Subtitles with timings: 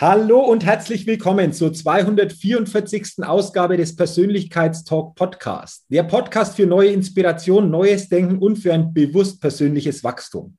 [0.00, 3.24] Hallo und herzlich willkommen zur 244.
[3.24, 5.86] Ausgabe des Persönlichkeitstalk Podcast.
[5.88, 10.56] Der Podcast für neue Inspiration, neues Denken und für ein bewusst persönliches Wachstum.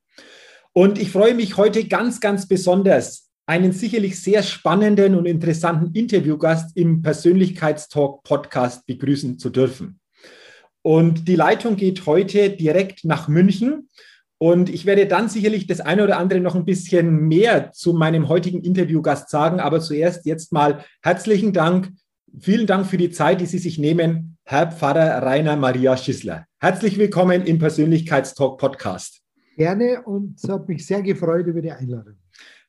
[0.74, 6.76] Und ich freue mich heute ganz, ganz besonders, einen sicherlich sehr spannenden und interessanten Interviewgast
[6.76, 10.00] im Persönlichkeitstalk Podcast begrüßen zu dürfen.
[10.82, 13.88] Und die Leitung geht heute direkt nach München.
[14.42, 18.30] Und ich werde dann sicherlich das eine oder andere noch ein bisschen mehr zu meinem
[18.30, 19.60] heutigen Interviewgast sagen.
[19.60, 21.92] Aber zuerst jetzt mal herzlichen Dank.
[22.38, 26.46] Vielen Dank für die Zeit, die Sie sich nehmen, Herr Pfarrer Rainer Maria Schissler.
[26.58, 29.20] Herzlich willkommen im Persönlichkeitstalk Podcast.
[29.58, 32.14] Gerne und es hat mich sehr gefreut über die Einladung.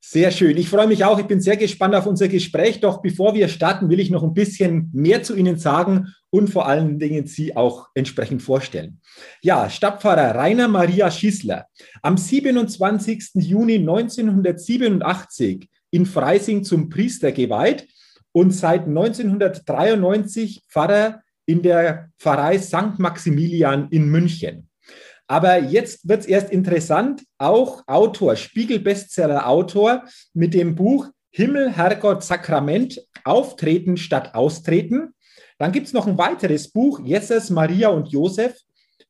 [0.03, 0.57] Sehr schön.
[0.57, 1.19] Ich freue mich auch.
[1.19, 2.79] Ich bin sehr gespannt auf unser Gespräch.
[2.79, 6.67] Doch bevor wir starten, will ich noch ein bisschen mehr zu Ihnen sagen und vor
[6.67, 8.99] allen Dingen Sie auch entsprechend vorstellen.
[9.43, 11.67] Ja, Stadtpfarrer Rainer Maria Schießler,
[12.01, 13.29] am 27.
[13.35, 17.87] Juni 1987 in Freising zum Priester geweiht
[18.31, 22.97] und seit 1993 Pfarrer in der Pfarrei St.
[22.97, 24.70] Maximilian in München.
[25.31, 30.03] Aber jetzt wird es erst interessant, auch Autor, Spiegel-Bestseller-Autor
[30.33, 35.13] mit dem Buch Himmel, Herrgott, Sakrament, Auftreten statt Austreten.
[35.57, 38.57] Dann gibt es noch ein weiteres Buch, Jesus, Maria und Josef.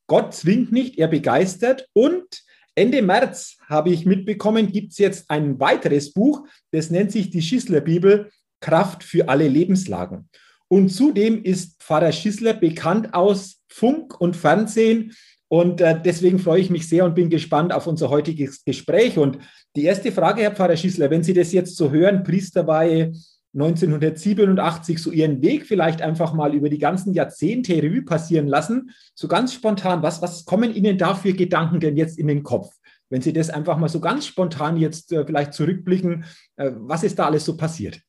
[0.06, 1.88] Gott zwingt nicht, er begeistert.
[1.94, 2.44] Und
[2.76, 7.42] Ende März habe ich mitbekommen, gibt es jetzt ein weiteres Buch, das nennt sich die
[7.42, 8.30] Schissler Bibel,
[8.60, 10.30] Kraft für alle Lebenslagen.
[10.68, 15.16] Und zudem ist Pfarrer Schissler bekannt aus Funk und Fernsehen
[15.51, 19.17] und äh, deswegen freue ich mich sehr und bin gespannt auf unser heutiges Gespräch.
[19.17, 19.38] Und
[19.75, 23.12] die erste Frage, Herr Pfarrer Schießler, wenn Sie das jetzt so hören, Priesterweihe
[23.53, 29.28] 1987, so Ihren Weg vielleicht einfach mal über die ganzen Jahrzehnte Revue passieren lassen, so
[29.28, 32.73] ganz spontan, was, was kommen Ihnen da für Gedanken denn jetzt in den Kopf?
[33.09, 36.23] Wenn Sie das einfach mal so ganz spontan jetzt äh, vielleicht zurückblicken,
[36.56, 38.00] äh, was ist da alles so passiert?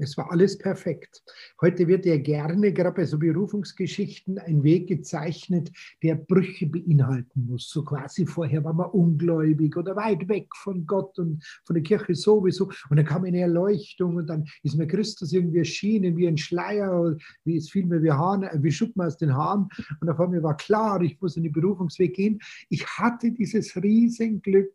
[0.00, 1.24] Es war alles perfekt.
[1.60, 5.72] Heute wird ja gerne, gerade bei so Berufungsgeschichten, ein Weg gezeichnet,
[6.04, 7.68] der Brüche beinhalten muss.
[7.68, 12.14] So quasi vorher war man ungläubig oder weit weg von Gott und von der Kirche
[12.14, 12.70] sowieso.
[12.90, 17.16] Und dann kam eine Erleuchtung und dann ist mir Christus irgendwie erschienen wie ein Schleier,
[17.44, 19.68] wie es fiel mir wie, Haaren, wie Schuppen aus den Haaren.
[20.00, 22.38] Und auf einmal war klar, ich muss in den Berufungsweg gehen.
[22.68, 24.72] Ich hatte dieses Riesenglück,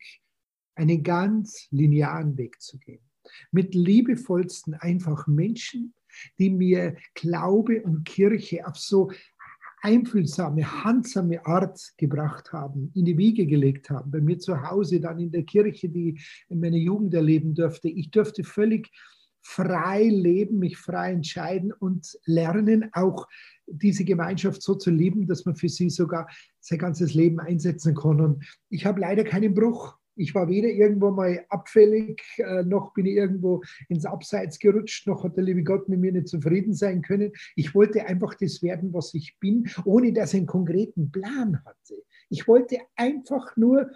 [0.75, 3.12] einen ganz linearen Weg zu gehen
[3.51, 5.93] mit liebevollsten einfachen Menschen,
[6.39, 9.11] die mir Glaube und Kirche auf so
[9.83, 14.11] einfühlsame, handsame Art gebracht haben, in die Wiege gelegt haben.
[14.11, 17.89] Bei mir zu Hause, dann in der Kirche, die in meiner Jugend erleben durfte.
[17.89, 18.89] Ich durfte völlig
[19.41, 23.27] frei leben, mich frei entscheiden und lernen, auch
[23.67, 26.29] diese Gemeinschaft so zu lieben, dass man für sie sogar
[26.61, 28.21] sein ganzes Leben einsetzen kann.
[28.21, 33.05] Und ich habe leider keinen Bruch ich war weder irgendwo mal abfällig, äh, noch bin
[33.05, 37.01] ich irgendwo ins Abseits gerutscht, noch hat der liebe Gott mit mir nicht zufrieden sein
[37.01, 37.31] können.
[37.55, 42.03] Ich wollte einfach das werden, was ich bin, ohne dass ich einen konkreten Plan hatte.
[42.29, 43.91] Ich wollte einfach nur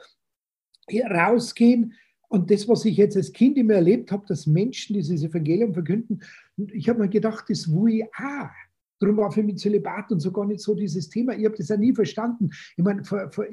[0.91, 1.93] rausgehen
[2.29, 6.21] und das, was ich jetzt als Kind immer erlebt habe, dass Menschen dieses Evangelium verkünden,
[6.73, 8.05] ich habe mir gedacht, das will ich.
[8.99, 11.35] Darum war für mich Zölibat und so gar nicht so dieses Thema.
[11.35, 12.49] Ich habe das ja nie verstanden.
[12.75, 13.45] Ich meine, vor, vor,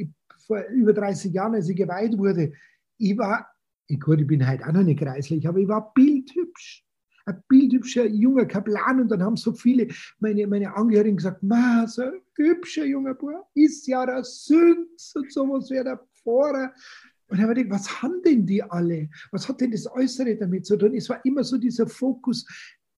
[0.47, 2.53] vor über 30 Jahren, als ich geweiht wurde,
[2.99, 3.49] ich war,
[4.01, 6.85] gut, ich bin heute auch noch nicht kreislich, aber ich war bildhübsch.
[7.27, 9.89] Ein bildhübscher junger Kaplan und dann haben so viele
[10.19, 15.33] meine, meine Angehörigen gesagt, Ma, so ein hübscher junger Bub, ist ja der Sünd und
[15.33, 16.75] sowas wäre der Pfarrer.
[17.29, 19.09] Und ich habe gedacht, was haben denn die alle?
[19.33, 20.95] Was hat denn das Äußere damit zu tun?
[20.95, 22.47] Es war immer so dieser Fokus,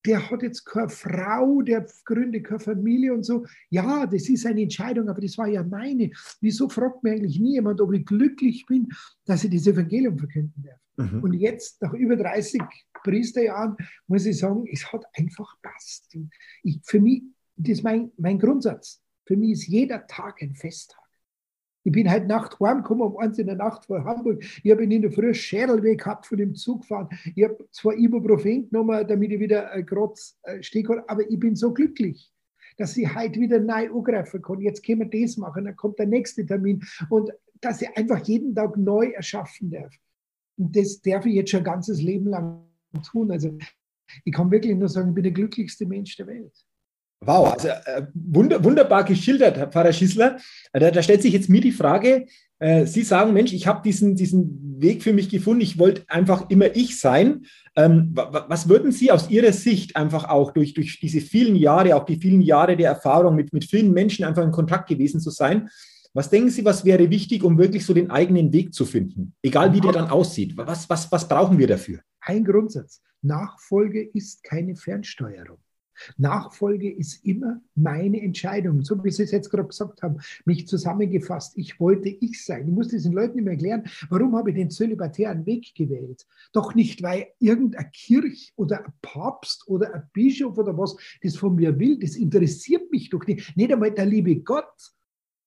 [0.06, 3.44] der hat jetzt keine Frau, der gründet keine Familie und so.
[3.70, 6.11] Ja, das ist eine Entscheidung, aber das war ja meine.
[6.41, 8.88] Wieso fragt mir eigentlich nie jemand, ob ich glücklich bin,
[9.25, 11.12] dass ich das Evangelium verkünden darf?
[11.12, 11.23] Mhm.
[11.23, 12.62] Und jetzt, nach über 30
[13.03, 13.76] Priesterjahren,
[14.06, 16.17] muss ich sagen, es hat einfach passt.
[16.62, 17.23] Ich, für mich,
[17.56, 19.02] das ist mein, mein Grundsatz.
[19.26, 21.06] Für mich ist jeder Tag ein Festtag.
[21.87, 24.43] Ich bin heute Nacht heimgekommen, um eins in der Nacht vor Hamburg.
[24.65, 27.09] Ich habe in der Früh Schädelweg gehabt von dem Zug gefahren.
[27.37, 31.38] Ich habe zwar Ibuprofen genommen, damit ich wieder äh, Grotz äh, stehen kann, aber ich
[31.38, 32.33] bin so glücklich,
[32.77, 34.61] dass ich heute wieder neu angreifen kann.
[34.62, 37.31] Jetzt können wir das machen, dann kommt der nächste Termin und
[37.61, 39.94] dass ich einfach jeden Tag neu erschaffen darf.
[40.59, 42.65] Und das darf ich jetzt schon ein ganzes Leben lang
[43.12, 43.31] tun.
[43.31, 43.56] Also
[44.25, 46.67] ich kann wirklich nur sagen, ich bin der glücklichste Mensch der Welt.
[47.20, 50.38] Wow, also äh, wunder, wunderbar geschildert, Herr Pfarrer Schissler.
[50.72, 52.26] Äh, da, da, stellt sich jetzt mir die Frage,
[52.58, 56.50] äh, Sie sagen, Mensch, ich habe diesen, diesen Weg für mich gefunden, ich wollte einfach
[56.50, 57.46] immer ich sein.
[57.74, 62.04] Ähm, was würden Sie aus Ihrer Sicht einfach auch durch, durch diese vielen Jahre, auch
[62.04, 65.68] die vielen Jahre der Erfahrung mit, mit vielen Menschen einfach in Kontakt gewesen zu sein,
[66.12, 69.34] was denken Sie, was wäre wichtig, um wirklich so den eigenen Weg zu finden?
[69.42, 70.56] Egal wie der dann aussieht.
[70.56, 72.00] Was, was, was brauchen wir dafür?
[72.20, 73.02] Ein Grundsatz.
[73.20, 75.58] Nachfolge ist keine Fernsteuerung.
[76.16, 78.82] Nachfolge ist immer meine Entscheidung.
[78.82, 81.56] So wie Sie es jetzt gerade gesagt haben, mich zusammengefasst.
[81.56, 82.69] Ich wollte ich sein.
[82.69, 86.26] Ich muss diesen Leuten immer erklären, warum habe ich den zölibatären Weg gewählt?
[86.52, 91.54] Doch nicht, weil irgendein Kirch oder ein Papst oder ein Bischof oder was das von
[91.54, 91.99] mir will.
[91.99, 93.56] Das interessiert mich doch nicht.
[93.56, 94.95] Nicht einmal der liebe Gott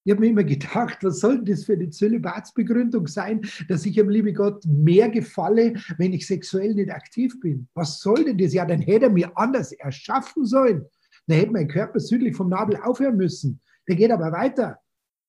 [0.10, 4.10] ich habe mir immer gedacht, was soll das für eine Zölibatsbegründung sein, dass ich am
[4.10, 7.68] lieben Gott mehr gefalle, wenn ich sexuell nicht aktiv bin?
[7.76, 8.52] Was soll denn das?
[8.52, 10.84] Ja, dann hätte er mir anders erschaffen sollen.
[11.28, 13.62] Dann hätte mein Körper südlich vom Nabel aufhören müssen.
[13.88, 14.80] Der geht aber weiter.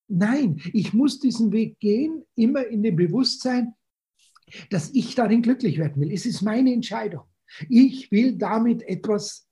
[0.08, 3.74] Nein, ich muss diesen Weg gehen, immer in dem Bewusstsein,
[4.70, 6.10] dass ich darin glücklich werden will.
[6.10, 7.24] Es ist meine Entscheidung.
[7.68, 9.46] Ich will damit etwas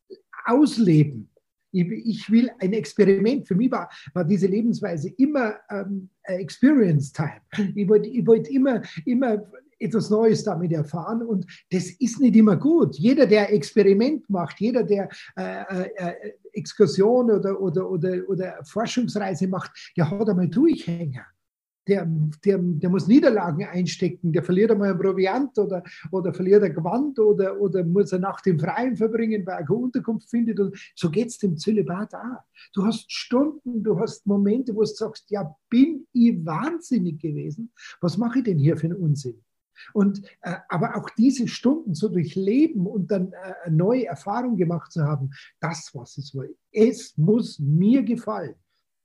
[0.46, 1.28] ausleben.
[1.78, 3.46] Ich, will ein Experiment.
[3.46, 7.40] Für mich war, war diese Lebensweise immer ähm, Experience Time.
[7.74, 9.42] Ich wollte ich wollt immer, immer
[9.78, 12.96] etwas Neues damit erfahren und das ist nicht immer gut.
[12.96, 19.46] Jeder, der Experiment macht, jeder, der äh, äh, äh Exkursion oder, oder, oder, oder Forschungsreise
[19.46, 21.24] macht, der hat einmal Durchhänger
[21.88, 22.06] der,
[22.44, 27.18] der, der muss Niederlagen einstecken, der verliert einmal ein Proviant oder, oder verliert ein Gewand
[27.18, 30.60] oder, oder muss eine Nacht im Freien verbringen, weil er keine Unterkunft findet.
[30.60, 32.42] Und so geht es dem Zölibat auch.
[32.74, 37.72] Du hast Stunden, du hast Momente, wo du sagst, ja, bin ich wahnsinnig gewesen?
[38.00, 39.42] Was mache ich denn hier für einen Unsinn?
[39.92, 45.04] Und, äh, aber auch diese Stunden so durchleben und dann äh, neue Erfahrung gemacht zu
[45.04, 45.30] haben,
[45.60, 46.46] das, was es war.
[46.72, 48.56] Es muss mir gefallen.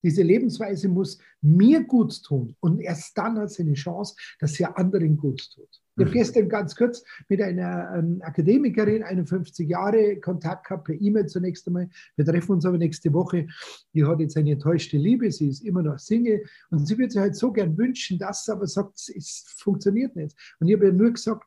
[0.03, 4.65] Diese Lebensweise muss mir gut tun und erst dann hat sie eine Chance, dass sie
[4.65, 5.83] anderen gut tut.
[5.95, 6.13] Ich habe mhm.
[6.13, 11.87] gestern ganz kurz mit einer ähm, Akademikerin, 51 Jahre, Kontakt gehabt per E-Mail zunächst einmal.
[12.15, 13.47] Wir treffen uns aber nächste Woche.
[13.93, 17.21] Die hat jetzt eine enttäuschte Liebe, sie ist immer noch Single und sie würde sich
[17.21, 20.35] halt so gern wünschen, dass aber sagt, es funktioniert nicht.
[20.59, 21.45] Und ich habe ihr nur gesagt,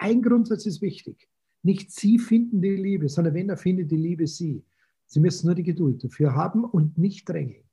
[0.00, 1.28] ein Grundsatz ist wichtig.
[1.62, 4.64] Nicht sie finden die Liebe, sondern wenn er findet die Liebe sie.
[5.12, 7.64] Sie müssen nur die Geduld dafür haben und nicht drängeln.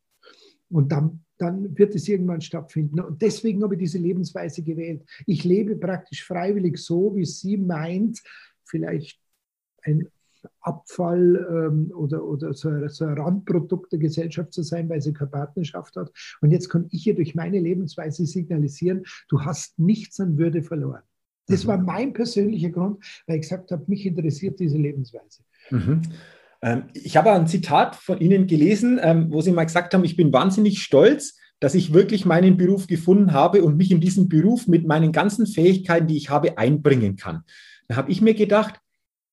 [0.69, 2.99] Und dann, dann wird es irgendwann stattfinden.
[2.99, 5.03] Und deswegen habe ich diese Lebensweise gewählt.
[5.25, 8.21] Ich lebe praktisch freiwillig so, wie sie meint,
[8.65, 9.21] vielleicht
[9.83, 10.09] ein
[10.59, 15.31] Abfall ähm, oder, oder so, so, ein Randprodukt der Gesellschaft zu sein, weil sie keine
[15.31, 16.11] Partnerschaft hat.
[16.41, 21.03] Und jetzt kann ich ihr durch meine Lebensweise signalisieren, du hast nichts an Würde verloren.
[21.47, 21.67] Das mhm.
[21.69, 25.43] war mein persönlicher Grund, weil ich gesagt habe, mich interessiert diese Lebensweise.
[25.71, 26.01] Mhm.
[26.61, 30.15] Ähm, ich habe ein Zitat von Ihnen gelesen, ähm, wo Sie mal gesagt haben, ich
[30.15, 34.67] bin wahnsinnig stolz, dass ich wirklich meinen Beruf gefunden habe und mich in diesen Beruf
[34.67, 37.43] mit meinen ganzen Fähigkeiten, die ich habe, einbringen kann.
[37.87, 38.79] Da habe ich mir gedacht,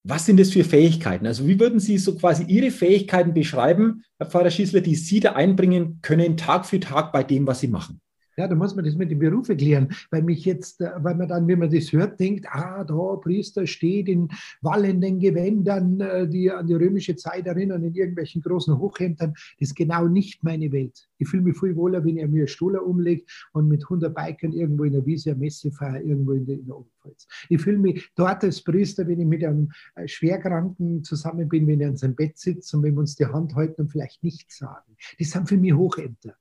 [0.03, 1.27] was sind das für Fähigkeiten?
[1.27, 5.33] Also wie würden Sie so quasi Ihre Fähigkeiten beschreiben, Herr Pfarrer Schießler, die Sie da
[5.33, 8.01] einbringen können, Tag für Tag bei dem, was Sie machen?
[8.37, 11.29] Ja, da muss man das mit dem Beruf erklären, weil mich jetzt, äh, weil man
[11.29, 14.29] dann, wenn man das hört, denkt, ah, da Priester steht in
[14.61, 19.33] wallenden Gewändern, äh, die an die römische Zeit erinnern, in irgendwelchen großen Hochhemdern.
[19.33, 21.09] Das ist genau nicht meine Welt.
[21.19, 24.53] Ich fühle mich viel wohler, wenn er mir einen Stuhler umlegt und mit 100 Bikern
[24.53, 27.27] irgendwo in der Wiese eine Messe feiere, irgendwo in der, in der Oberpfalz.
[27.49, 31.81] Ich fühle mich dort als Priester, wenn ich mit einem äh, Schwerkranken zusammen bin, wenn
[31.81, 34.59] er in seinem Bett sitzt und wenn wir uns die Hand halten und vielleicht nichts
[34.59, 34.97] sagen.
[35.19, 36.35] Das sind für mich Hochämter.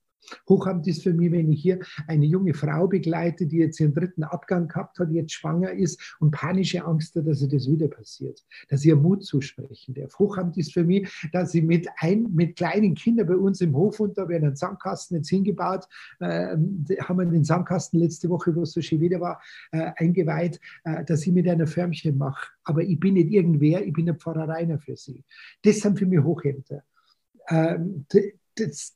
[0.48, 4.24] Hochamt ist für mich, wenn ich hier eine junge Frau begleite, die jetzt ihren dritten
[4.24, 8.44] Abgang gehabt hat, jetzt schwanger ist und panische Angst hat, dass ihr das wieder passiert,
[8.68, 10.18] dass ihr Mut zusprechen darf.
[10.18, 14.00] Hochamt ist für mich, dass ich mit, ein, mit kleinen Kindern bei uns im Hof
[14.00, 15.86] und da werden einen Sandkasten jetzt hingebaut,
[16.20, 16.56] äh,
[17.00, 19.40] haben wir den Sandkasten letzte Woche, wo es so schön wieder war,
[19.72, 22.48] äh, eingeweiht, äh, dass ich mit einer Förmchen mache.
[22.64, 25.24] Aber ich bin nicht irgendwer, ich bin ein Pfarrer Rainer für sie.
[25.62, 26.82] Das sind für mich Hochämter.
[27.48, 28.06] Ähm,
[28.56, 28.94] das,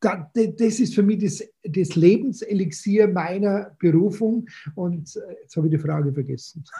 [0.00, 4.46] das ist für mich das, das Lebenselixier meiner Berufung.
[4.74, 6.64] Und äh, jetzt habe ich die Frage vergessen.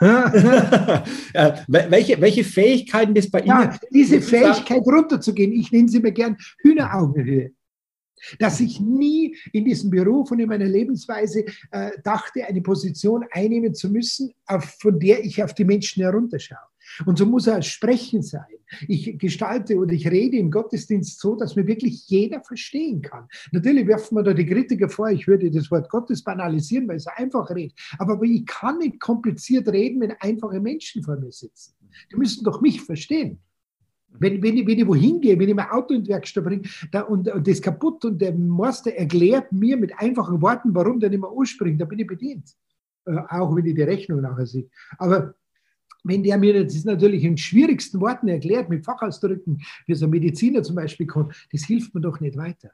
[1.67, 3.49] welche, welche Fähigkeiten das bei Ihnen?
[3.49, 7.51] Ja, diese Fähigkeit runterzugehen, ich nenne sie mir gern Hühneraugenhöhe.
[8.37, 13.73] Dass ich nie in diesem Beruf und in meiner Lebensweise äh, dachte, eine Position einnehmen
[13.73, 16.70] zu müssen, auf, von der ich auf die Menschen herunterschaue.
[17.05, 18.45] Und so muss er sprechen sein.
[18.87, 23.27] Ich gestalte oder ich rede im Gottesdienst so, dass mir wirklich jeder verstehen kann.
[23.51, 27.07] Natürlich werfen wir da die Kritiker vor, ich würde das Wort Gottes banalisieren, weil es
[27.07, 27.77] einfach redet.
[27.97, 31.73] Aber ich kann nicht kompliziert reden, wenn einfache Menschen vor mir sitzen.
[32.11, 33.39] Die müssen doch mich verstehen.
[34.19, 36.63] Wenn, wenn, ich, wenn ich wohin gehe, wenn ich mein Auto in die Werkstatt bringe
[36.91, 41.09] da, und, und das kaputt und der Meister erklärt mir mit einfachen Worten, warum der
[41.09, 42.53] nicht mehr anspringt, da bin ich bedient.
[43.05, 44.69] Äh, auch wenn ich die Rechnung nachher sehe.
[44.97, 45.33] Aber
[46.03, 50.63] wenn der mir das natürlich in schwierigsten Worten erklärt, mit Fachausdrücken, wie es ein Mediziner
[50.63, 52.71] zum Beispiel kann, das hilft mir doch nicht weiter.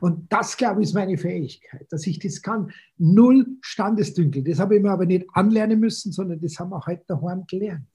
[0.00, 2.72] Und das, glaube ich, ist meine Fähigkeit, dass ich das kann.
[2.96, 4.42] Null Standesdünkel.
[4.42, 7.86] Das habe ich mir aber nicht anlernen müssen, sondern das haben wir heute daheim gelernt.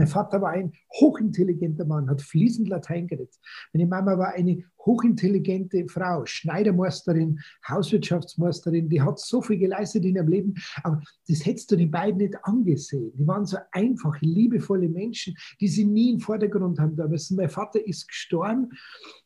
[0.00, 3.38] Mein Vater war ein hochintelligenter Mann, hat fließend Latein geredet.
[3.74, 7.38] Meine Mama war eine hochintelligente Frau, Schneidermeisterin,
[7.68, 10.54] Hauswirtschaftsmeisterin, die hat so viel geleistet in ihrem Leben,
[10.84, 13.12] aber das hättest du den beiden nicht angesehen.
[13.14, 17.36] Die waren so einfache, liebevolle Menschen, die sie nie im Vordergrund haben da müssen.
[17.36, 18.70] Mein Vater ist gestorben.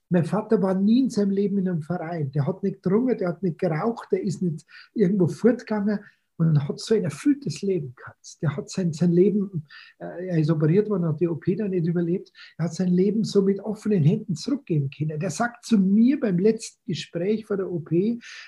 [0.08, 2.32] Mein Vater war nie in seinem Leben in einem Verein.
[2.32, 6.00] Der hat nicht getrunken, der hat nicht geraucht, der ist nicht irgendwo fortgegangen
[6.36, 8.42] und hat so ein erfülltes Leben gehabt.
[8.42, 9.66] Der hat sein, sein Leben,
[9.98, 13.24] äh, er ist operiert worden, hat die OP dann nicht überlebt, er hat sein Leben
[13.24, 15.20] so mit offenen Händen zurückgeben können.
[15.20, 17.90] Der sagt zu mir beim letzten Gespräch vor der OP,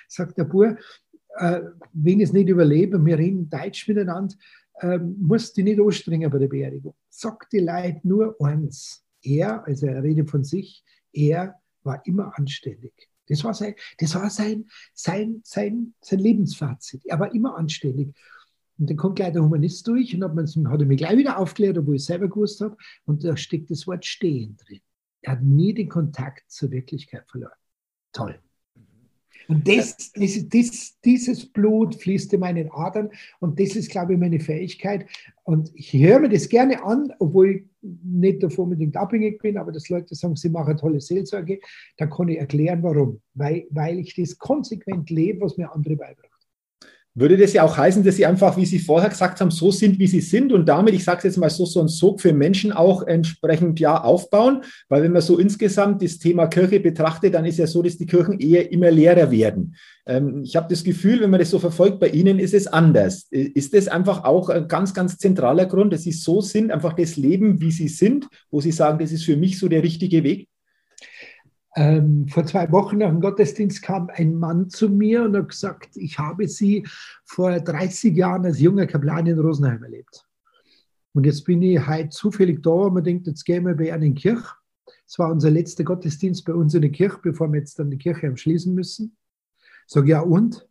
[0.09, 0.76] sagt der Bur,
[1.38, 1.61] äh,
[1.93, 4.35] wenn ich es nicht überlebe, wir reden Deutsch miteinander,
[4.81, 6.95] äh, musst du nicht anstrengen bei der Beerdigung.
[7.09, 9.05] Sagt die Leute nur eins.
[9.23, 13.09] Er, also er redet von sich, er war immer anständig.
[13.28, 17.04] Das war sein, das war sein, sein, sein, sein Lebensfazit.
[17.06, 18.14] Er war immer anständig.
[18.78, 21.38] Und dann kommt gleich der Humanist durch und hat, man, hat er mich gleich wieder
[21.38, 22.76] aufklärt, obwohl ich es selber gewusst habe.
[23.04, 24.80] Und da steckt das Wort stehen drin.
[25.23, 27.56] Er hat nie den Kontakt zur Wirklichkeit verloren.
[28.12, 28.38] Toll.
[29.49, 33.11] Und das, das, das, dieses Blut fließt in meinen Adern
[33.41, 35.07] und das ist, glaube ich, meine Fähigkeit.
[35.45, 39.71] Und ich höre mir das gerne an, obwohl ich nicht davon unbedingt abhängig bin, aber
[39.71, 41.61] dass Leute sagen, sie machen tolle Seelsorge,
[41.99, 43.21] da kann ich erklären, warum.
[43.35, 46.36] Weil, weil ich das konsequent lebe, was mir andere beibringen
[47.16, 49.99] würde das ja auch heißen, dass sie einfach, wie Sie vorher gesagt haben, so sind,
[49.99, 52.35] wie sie sind und damit, ich sage es jetzt mal so, so ein Sog für
[52.35, 57.46] Menschen auch entsprechend ja aufbauen, weil wenn man so insgesamt das Thema Kirche betrachtet, dann
[57.46, 59.76] ist ja so, dass die Kirchen eher immer leerer werden.
[60.06, 63.28] Ähm, ich habe das Gefühl, wenn man das so verfolgt, bei Ihnen ist es anders.
[63.30, 67.16] Ist das einfach auch ein ganz, ganz zentraler Grund, dass Sie so sind, einfach das
[67.16, 70.49] Leben, wie Sie sind, wo Sie sagen, das ist für mich so der richtige Weg?
[71.78, 75.97] Ähm, vor zwei Wochen nach dem Gottesdienst kam ein Mann zu mir und hat gesagt,
[75.97, 76.87] ich habe Sie
[77.25, 80.26] vor 30 Jahren als junger Kaplan in Rosenheim erlebt.
[81.12, 84.11] Und jetzt bin ich heute zufällig da und man denkt, jetzt gehen wir bei einer
[84.12, 84.54] Kirche.
[85.06, 87.99] Es war unser letzter Gottesdienst bei uns in der Kirche, bevor wir jetzt dann die
[87.99, 89.14] Kirche schließen müssen.
[89.87, 90.66] Sag ja und?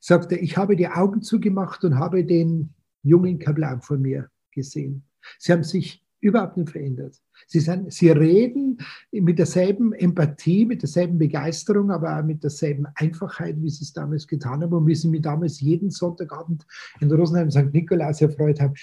[0.00, 5.04] Sagt er, ich habe die Augen zugemacht und habe den jungen Kaplan vor mir gesehen.
[5.38, 7.16] Sie haben sich überhaupt nicht verändert.
[7.46, 8.78] Sie, sind, sie reden
[9.12, 14.26] mit derselben Empathie, mit derselben Begeisterung, aber auch mit derselben Einfachheit, wie sie es damals
[14.26, 16.66] getan haben und wie sie mich damals jeden Sonntagabend
[17.00, 17.72] in Rosenheim St.
[17.72, 18.74] Nikolaus erfreut haben.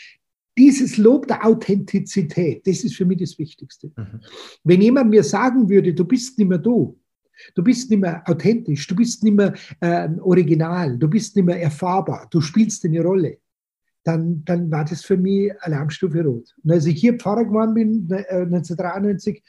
[0.57, 3.91] Dieses Lob der Authentizität, das ist für mich das Wichtigste.
[3.95, 4.21] Mhm.
[4.63, 6.97] Wenn jemand mir sagen würde, du bist nicht mehr du,
[7.53, 11.61] Du bist nicht mehr authentisch, du bist nicht mehr äh, original, du bist nicht mehr
[11.61, 13.37] erfahrbar, du spielst eine Rolle
[14.07, 16.55] dann, dann war das für mich Alarmstufe Rot.
[16.63, 19.41] Und als ich hier Pfarrer geworden bin, 1993, äh,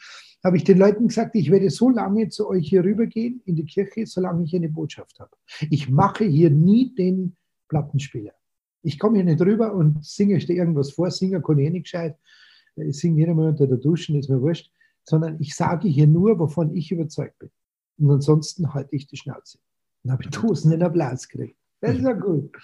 [0.42, 3.64] habe ich den Leuten gesagt, ich werde so lange zu euch hier rübergehen in die
[3.64, 5.30] Kirche, solange ich eine Botschaft habe.
[5.70, 7.36] Ich mache hier nie den
[7.68, 8.32] Plattenspieler.
[8.82, 11.84] Ich komme hier nicht rüber und singe dir irgendwas vor, singe kann ich eh nicht
[11.84, 12.16] gescheit.
[12.74, 14.72] Ich singe jeder mal unter der Dusche, ist mir wurscht.
[15.04, 17.50] Sondern ich sage hier nur, wovon ich überzeugt bin.
[17.98, 19.58] Und ansonsten halte ich die Schnauze.
[20.02, 21.58] Dann habe ich tausenden Applaus gekriegt.
[21.80, 22.56] Das ist ja gut.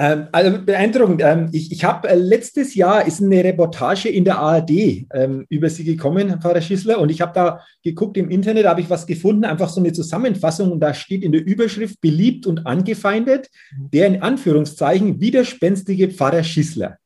[0.00, 1.20] Ähm, also beeindruckend.
[1.24, 4.70] Ähm, ich ich habe äh, letztes Jahr ist eine Reportage in der ARD
[5.12, 8.70] ähm, über Sie gekommen, Herr Pfarrer Schissler, und ich habe da geguckt im Internet, da
[8.70, 12.46] habe ich was gefunden, einfach so eine Zusammenfassung und da steht in der Überschrift beliebt
[12.46, 13.48] und angefeindet,
[13.92, 16.98] der in Anführungszeichen widerspenstige Pfarrer Schissler.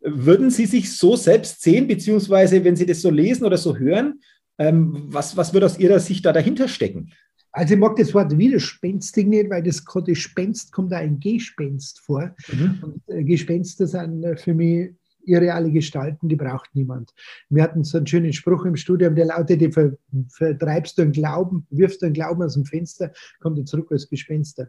[0.00, 4.20] Würden Sie sich so selbst sehen, beziehungsweise wenn Sie das so lesen oder so hören,
[4.58, 7.12] ähm, was, was wird aus Ihrer Sicht da dahinter stecken?
[7.56, 12.34] Also ich mag das Wort widerspenstig nicht, weil das Gespenst kommt da ein Gespenst vor.
[12.52, 12.78] Mhm.
[12.82, 14.90] Und äh, Gespenster sind äh, für mich
[15.24, 17.14] irreale Gestalten, die braucht niemand.
[17.48, 19.96] Wir hatten so einen schönen Spruch im Studium, der lautete, ver,
[20.28, 23.10] vertreibst du einen Glauben, wirfst du einen Glauben aus dem Fenster,
[23.40, 24.68] kommt er zurück als Gespenster.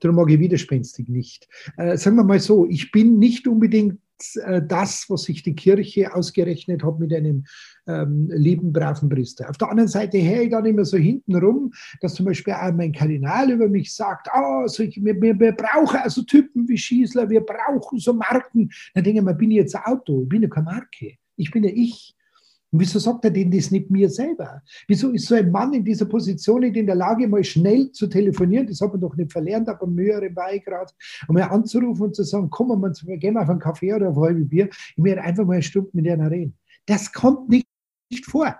[0.00, 1.46] Darum mag ich widerspenstig nicht.
[1.76, 4.00] Äh, sagen wir mal so, ich bin nicht unbedingt
[4.68, 7.44] das, was sich die Kirche ausgerechnet hat mit einem
[7.86, 9.48] ähm, lieben, braven Priester.
[9.50, 12.72] Auf der anderen Seite höre ich dann immer so hinten rum, dass zum Beispiel auch
[12.72, 16.78] mein Kardinal über mich sagt, oh, so ich, wir, wir, wir, brauchen also Typen wie
[16.78, 18.70] Schießler, wir brauchen so Marken.
[18.94, 20.22] Dann denke ich mir, bin ich jetzt ein Auto?
[20.22, 21.14] Ich bin ja keine Marke.
[21.36, 22.14] Ich bin ja ich.
[22.72, 24.62] Und wieso sagt er denn das nicht mir selber?
[24.88, 28.06] Wieso ist so ein Mann in dieser Position nicht in der Lage, mal schnell zu
[28.06, 28.66] telefonieren?
[28.66, 30.94] Das hat man doch nicht verlernt, aber einem höheren Beigrad,
[31.28, 34.16] um mal anzurufen und zu sagen, komm, wir gehen wir auf einen Kaffee oder auf
[34.16, 34.68] ein halbes Bier.
[34.96, 36.58] Ich werde einfach mal eine Stunde mit denen reden.
[36.86, 37.66] Das kommt nicht
[38.24, 38.56] vor.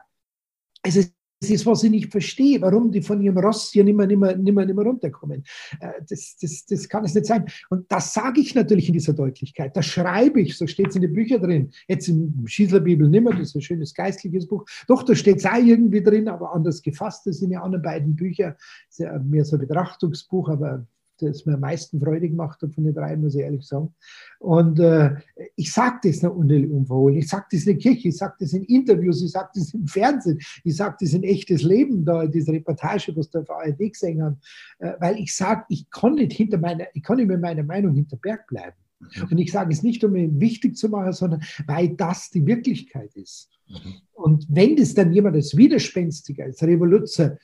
[0.83, 1.03] Also
[1.43, 4.55] das ist, was ich nicht verstehe, warum die von ihrem Ross hier nicht mehr, nicht
[4.55, 5.43] mehr runterkommen.
[5.81, 7.47] Äh, das, das, das kann es nicht sein.
[7.69, 9.77] Und das sage ich natürlich in dieser Deutlichkeit.
[9.77, 11.71] Das schreibe ich, so steht es in den Büchern drin.
[11.89, 14.65] Jetzt im Schießlerbibel nicht mehr, das ist ein schönes geistliches Buch.
[14.87, 17.27] Doch, da steht es auch irgendwie drin, aber anders gefasst.
[17.27, 18.57] Das sind ja anderen beiden Bücher.
[18.89, 20.87] Das ist ja mehr so ein Betrachtungsbuch, aber
[21.19, 23.95] das mir am meisten Freude gemacht hat von den drei, muss ich ehrlich sagen.
[24.39, 25.17] Und äh,
[25.57, 27.19] ich sage das noch unverhohlen.
[27.19, 29.87] Ich sage das in der Kirche, ich sage das in Interviews, ich sage das im
[29.87, 34.23] Fernsehen, ich sage das in echtes Leben, da diese Reportage, was da auf ARD gesehen
[34.23, 34.39] haben,
[34.79, 37.95] äh, weil ich sage, ich kann nicht hinter meiner, ich kann nicht mit meiner Meinung
[37.95, 38.77] hinter Berg bleiben.
[39.01, 39.29] Mhm.
[39.31, 43.15] Und ich sage es nicht, um ihn wichtig zu machen, sondern weil das die Wirklichkeit
[43.15, 43.49] ist.
[43.69, 43.95] Mhm.
[44.13, 47.39] Und wenn das dann jemand als Widerspenstiger, als Revoluzer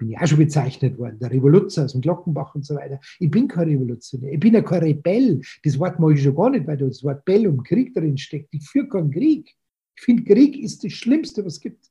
[0.00, 2.98] bin ja auch schon bezeichnet worden, der Revoluzer aus dem Glockenbach und so weiter.
[3.18, 5.42] Ich bin kein Revolutionär, ich bin ja kein Rebell.
[5.62, 8.48] Das Wort mag ich schon gar nicht, weil das Wort Bell und Krieg drin steckt.
[8.54, 9.54] Ich führe keinen Krieg.
[9.96, 11.90] Ich finde, Krieg ist das Schlimmste, was es gibt.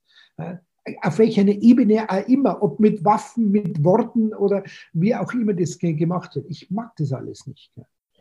[1.02, 5.78] Auf welcher Ebene auch immer, ob mit Waffen, mit Worten oder wie auch immer das
[5.78, 6.46] gemacht wird.
[6.48, 7.70] Ich mag das alles nicht.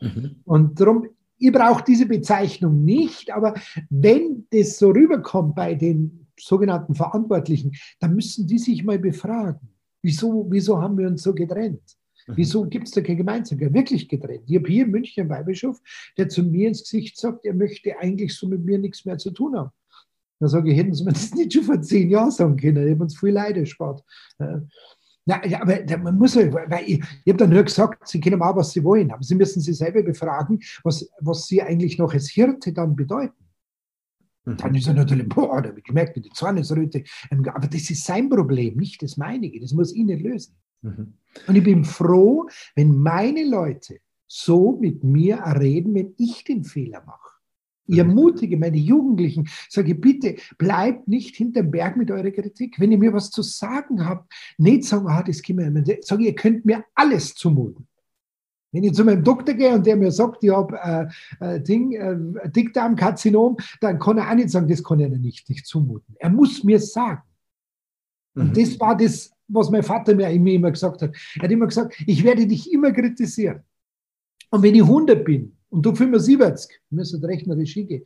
[0.02, 0.36] Mhm.
[0.46, 1.08] Und darum,
[1.40, 3.56] ihr braucht diese Bezeichnung nicht, aber
[3.90, 9.79] wenn das so rüberkommt bei den sogenannten Verantwortlichen, dann müssen die sich mal befragen.
[10.02, 11.82] Wieso, wieso haben wir uns so getrennt?
[12.28, 12.38] Mhm.
[12.38, 13.74] Wieso gibt es da keine Gemeinsamkeit?
[13.74, 14.44] Wirklich getrennt.
[14.48, 15.80] Ich habe hier in München einen Weihbischof,
[16.18, 19.32] der zu mir ins Gesicht sagt, er möchte eigentlich so mit mir nichts mehr zu
[19.32, 19.72] tun haben.
[20.40, 22.94] Da sage ich, hätten Sie mir das nicht schon vor zehn Jahren sagen können, ich
[22.94, 24.04] habe uns viel Leid erspart.
[25.26, 28.40] Na, ja, aber man muss halt, weil ich, ich habe dann nur gesagt, Sie können
[28.40, 32.14] mal, was Sie wollen, aber Sie müssen sich selber befragen, was, was Sie eigentlich noch
[32.14, 33.49] als Hirte dann bedeuten.
[34.46, 37.04] Dann ist er natürlich, boah, da habe ich gemerkt, wie die Zornesröte.
[37.30, 39.60] Aber das ist sein Problem, nicht das meinige.
[39.60, 40.56] Das muss ich nicht lösen.
[40.82, 41.14] Mhm.
[41.48, 47.04] Und ich bin froh, wenn meine Leute so mit mir reden, wenn ich den Fehler
[47.06, 47.30] mache.
[47.90, 52.80] Ich ermutige meine Jugendlichen, sage bitte, bleibt nicht hinterm Berg mit eurer Kritik.
[52.80, 56.36] Wenn ihr mir was zu sagen habt, nicht sagen, ah, das kann man, sage ihr
[56.36, 57.89] könnt mir alles zumuten.
[58.72, 60.78] Wenn ich zu meinem Doktor gehe und der mir sagt, ich habe
[61.42, 65.50] äh, äh, Ding, äh, Dickdarmkarzinom, dann kann er auch nicht sagen, das kann er nicht,
[65.50, 66.16] nicht zumuten.
[66.20, 67.24] Er muss mir sagen.
[68.36, 68.54] Und mhm.
[68.54, 71.16] das war das, was mein Vater mir immer gesagt hat.
[71.38, 73.64] Er hat immer gesagt, ich werde dich immer kritisieren.
[74.52, 78.06] Und wenn ich 100 bin und du 75, müssen rechnerisch hingehen,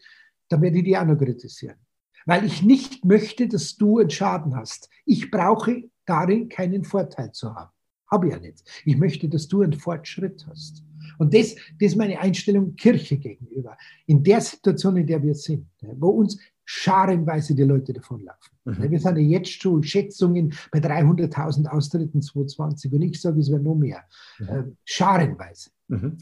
[0.50, 1.78] dann werde ich dich auch noch kritisieren.
[2.26, 4.90] Weil ich nicht möchte, dass du einen Schaden hast.
[5.06, 7.73] Ich brauche darin keinen Vorteil zu haben.
[8.14, 8.64] Habe ich ja nicht.
[8.86, 10.84] Ich möchte, dass du einen Fortschritt hast.
[11.18, 13.76] Und das, das ist meine Einstellung Kirche gegenüber.
[14.06, 15.66] In der Situation, in der wir sind,
[15.98, 18.54] wo uns scharenweise die Leute davonlaufen.
[18.66, 18.92] Mhm.
[18.92, 23.62] Wir sind ja jetzt schon Schätzungen bei 300.000 Austritten 2020 und ich sage, es wäre
[23.62, 24.04] noch mehr.
[24.38, 24.78] Mhm.
[24.86, 25.72] scharenweise.
[25.94, 26.18] Mhm.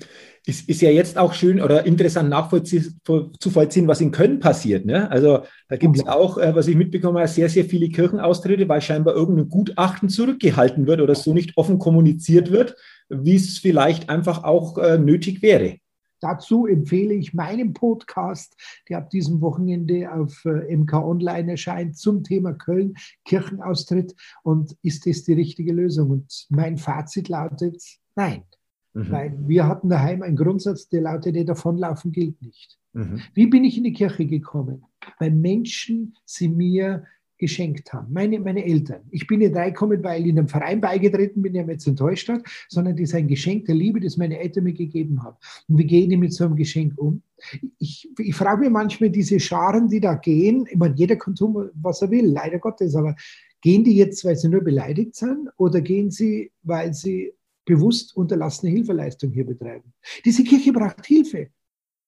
[0.46, 4.86] Ist, ist ja jetzt auch schön oder interessant nachzuvollziehen, was in Köln passiert.
[4.86, 5.10] Ne?
[5.10, 8.82] Also da gibt es auch, äh, was ich mitbekommen habe, sehr, sehr viele Kirchenaustritte, weil
[8.82, 12.76] scheinbar irgendein Gutachten zurückgehalten wird oder so nicht offen kommuniziert wird,
[13.10, 15.78] wie es vielleicht einfach auch äh, nötig wäre.
[16.22, 18.56] Dazu empfehle ich meinen Podcast,
[18.88, 22.94] der ab diesem Wochenende auf äh, MK Online erscheint, zum Thema Köln,
[23.26, 24.16] Kirchenaustritt.
[24.44, 26.12] Und ist das die richtige Lösung?
[26.12, 27.82] Und mein Fazit lautet,
[28.16, 28.44] nein.
[28.94, 29.12] Mhm.
[29.12, 32.78] Weil wir hatten daheim einen Grundsatz, der lautete, davonlaufen gilt nicht.
[32.94, 33.22] Mhm.
[33.34, 34.84] Wie bin ich in die Kirche gekommen?
[35.20, 37.04] Weil Menschen sie mir
[37.42, 38.14] geschenkt haben.
[38.14, 39.02] Meine, meine Eltern.
[39.10, 42.30] Ich bin nicht reingekommen, weil ich in einem Verein beigetreten bin, der mir jetzt enttäuscht
[42.30, 45.38] hat, sondern das ist ein Geschenk der Liebe, das meine Eltern mir gegeben haben.
[45.68, 47.24] Und wie gehen die mit so einem Geschenk um?
[47.80, 51.72] Ich, ich frage mich manchmal diese Scharen, die da gehen, ich meine, jeder kann tun,
[51.74, 53.16] was er will, leider Gottes, aber
[53.62, 57.34] gehen die jetzt, weil sie nur beleidigt sind oder gehen sie, weil sie
[57.66, 59.94] bewusst unterlassene Hilfeleistung hier betreiben?
[60.26, 61.50] Diese Kirche braucht Hilfe.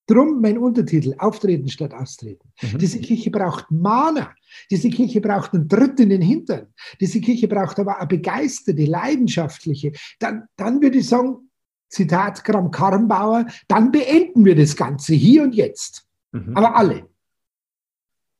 [0.06, 2.52] Drum mein Untertitel, Auftreten statt Austreten.
[2.60, 2.78] Mhm.
[2.78, 4.34] Diese Kirche braucht Mana.
[4.70, 6.66] Diese Kirche braucht einen Tritt in den Hintern.
[7.00, 9.92] Diese Kirche braucht aber eine begeisterte, leidenschaftliche.
[10.18, 11.48] Dann, dann würde ich sagen,
[11.88, 16.06] Zitat Kram Karrenbauer, dann beenden wir das Ganze hier und jetzt.
[16.32, 16.54] Mhm.
[16.54, 17.08] Aber alle.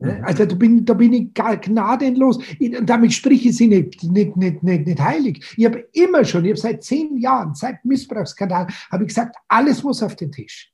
[0.04, 0.24] Mhm.
[0.24, 2.38] Also da bin, da bin ich gnadenlos.
[2.82, 5.44] damit spreche ich sie nicht, nicht, nicht, nicht, nicht heilig.
[5.56, 9.82] Ich habe immer schon, ich habe seit zehn Jahren, seit Missbrauchsskandal, habe ich gesagt, alles
[9.82, 10.70] muss auf den Tisch.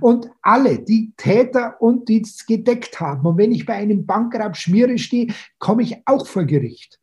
[0.00, 4.56] Und alle, die Täter und die es gedeckt haben, und wenn ich bei einem Bankraub
[4.56, 6.98] Schmiere stehe, komme ich auch vor Gericht.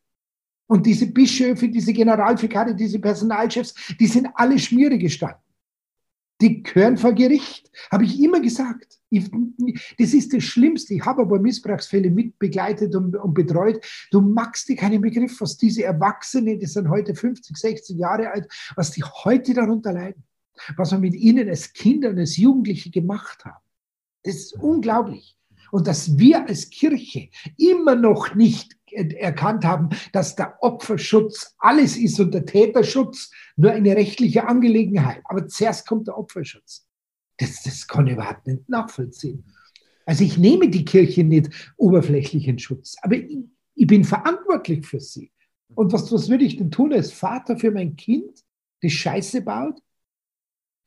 [0.66, 5.43] Und diese Bischöfe, diese Generalvikare, diese Personalchefs, die sind alle Schmiere gestanden.
[6.44, 8.98] Die gehören vor Gericht, habe ich immer gesagt.
[9.08, 9.30] Ich,
[9.98, 10.92] das ist das Schlimmste.
[10.92, 13.82] Ich habe aber Missbrauchsfälle mitbegleitet und, und betreut.
[14.10, 18.46] Du magst dir keinen Begriff, was diese Erwachsenen, die sind heute 50, 60 Jahre alt,
[18.76, 20.22] was die heute darunter leiden.
[20.76, 23.64] Was wir mit ihnen als Kinder und als Jugendliche gemacht haben.
[24.22, 25.38] Das ist unglaublich.
[25.72, 32.20] Und dass wir als Kirche immer noch nicht erkannt haben, dass der Opferschutz alles ist
[32.20, 35.22] und der Täterschutz nur eine rechtliche Angelegenheit.
[35.24, 36.86] Aber zuerst kommt der Opferschutz.
[37.38, 39.44] Das, das kann ich überhaupt nicht nachvollziehen.
[40.06, 43.38] Also ich nehme die Kirche nicht oberflächlich in Schutz, aber ich,
[43.74, 45.32] ich bin verantwortlich für sie.
[45.74, 48.44] Und was, was würde ich denn tun als Vater für mein Kind,
[48.82, 49.80] das Scheiße baut?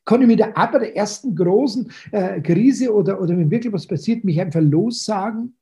[0.06, 3.88] Kann ich mit der, aber der ersten großen äh, Krise oder, oder wenn wirklich was
[3.88, 5.58] passiert, mich einfach lossagen?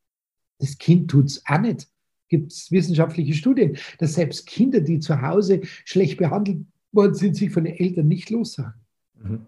[0.59, 1.87] Das Kind tut es auch nicht
[2.29, 7.51] gibt es wissenschaftliche Studien, dass selbst Kinder, die zu Hause schlecht behandelt worden sind, sich
[7.51, 8.81] von den Eltern nicht lossagen.
[9.21, 9.45] Mhm.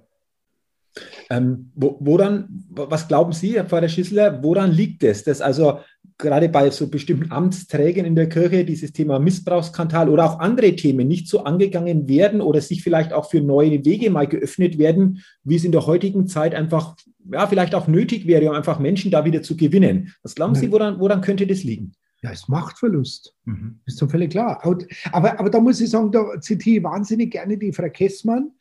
[1.29, 5.79] Ähm, wo, woran, was glauben Sie, Herr Pfarrer Schissler, woran liegt es, dass also
[6.17, 11.07] gerade bei so bestimmten Amtsträgern in der Kirche dieses Thema Missbrauchsskandal oder auch andere Themen
[11.07, 15.57] nicht so angegangen werden oder sich vielleicht auch für neue Wege mal geöffnet werden, wie
[15.57, 16.95] es in der heutigen Zeit einfach,
[17.31, 20.13] ja, vielleicht auch nötig wäre, um einfach Menschen da wieder zu gewinnen.
[20.23, 21.93] Was glauben Sie, woran, woran könnte das liegen?
[22.21, 23.36] Ja, ist Machtverlust.
[23.45, 23.80] Mhm.
[23.86, 24.63] Ist doch völlig klar.
[25.12, 28.51] Aber, aber da muss ich sagen, da zitiere ich wahnsinnig gerne die Frau Kessmann,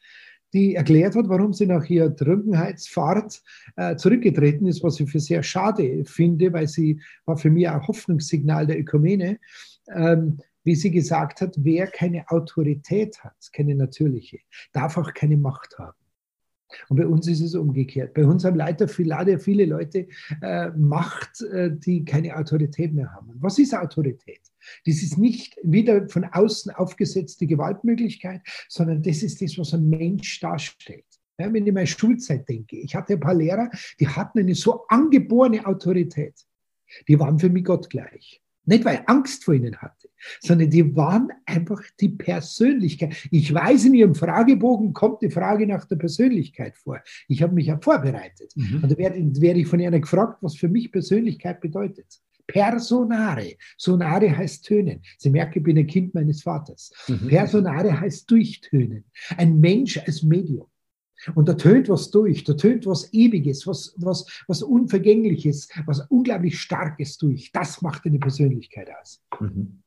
[0.53, 3.43] die erklärt hat, warum sie nach ihrer Trunkenheitsfahrt
[3.77, 7.87] äh, zurückgetreten ist, was ich für sehr schade finde, weil sie war für mich ein
[7.87, 9.39] Hoffnungssignal der Ökumene.
[9.89, 14.39] Ähm, wie sie gesagt hat, wer keine Autorität hat, keine natürliche,
[14.73, 15.97] darf auch keine Macht haben.
[16.89, 18.15] Und bei uns ist es umgekehrt.
[18.15, 20.07] Bei uns haben leider viele, viele Leute
[20.43, 23.35] äh, Macht, äh, die keine Autorität mehr haben.
[23.41, 24.41] Was ist Autorität?
[24.85, 30.41] Das ist nicht wieder von außen aufgesetzte Gewaltmöglichkeit, sondern das ist das, was ein Mensch
[30.41, 31.05] darstellt.
[31.39, 34.87] Ja, wenn ich meine Schulzeit denke, ich hatte ein paar Lehrer, die hatten eine so
[34.89, 36.35] angeborene Autorität.
[37.09, 38.41] Die waren für mich gottgleich.
[38.67, 40.09] Nicht, weil ich Angst vor ihnen hatte,
[40.41, 43.17] sondern die waren einfach die Persönlichkeit.
[43.31, 47.01] Ich weiß, in ihrem Fragebogen kommt die Frage nach der Persönlichkeit vor.
[47.29, 48.53] Ich habe mich ja vorbereitet.
[48.57, 48.81] Mhm.
[48.83, 52.21] Und da werde, werde ich von ihnen gefragt, was für mich Persönlichkeit bedeutet.
[52.47, 53.57] Personare.
[53.77, 55.01] Sonare heißt tönen.
[55.19, 56.93] Sie merken, ich bin ein Kind meines Vaters.
[57.09, 57.29] Mhm.
[57.29, 59.05] Personare heißt durchtönen.
[59.37, 60.67] Ein Mensch als Medium.
[61.35, 66.61] Und da tönt was durch, da tönt was Ewiges, was, was, was Unvergängliches, was unglaublich
[66.61, 67.51] Starkes durch.
[67.53, 69.23] Das macht eine Persönlichkeit aus.
[69.41, 69.83] Mhm.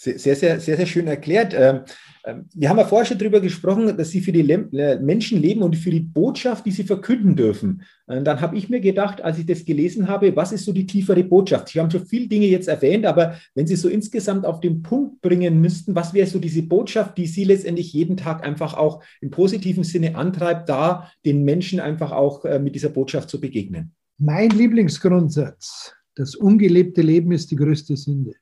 [0.00, 1.52] Sehr, sehr, sehr, sehr schön erklärt.
[1.58, 1.80] Ähm,
[2.24, 5.60] ähm, wir haben ja vorher schon darüber gesprochen, dass Sie für die äh, Menschen leben
[5.60, 7.82] und für die Botschaft, die Sie verkünden dürfen.
[8.06, 11.24] Dann habe ich mir gedacht, als ich das gelesen habe, was ist so die tiefere
[11.24, 11.70] Botschaft?
[11.70, 15.20] Sie haben schon viele Dinge jetzt erwähnt, aber wenn Sie so insgesamt auf den Punkt
[15.20, 19.30] bringen müssten, was wäre so diese Botschaft, die Sie letztendlich jeden Tag einfach auch im
[19.30, 23.96] positiven Sinne antreibt, da den Menschen einfach auch äh, mit dieser Botschaft zu begegnen?
[24.16, 28.34] Mein Lieblingsgrundsatz, das ungelebte Leben ist die größte Sünde.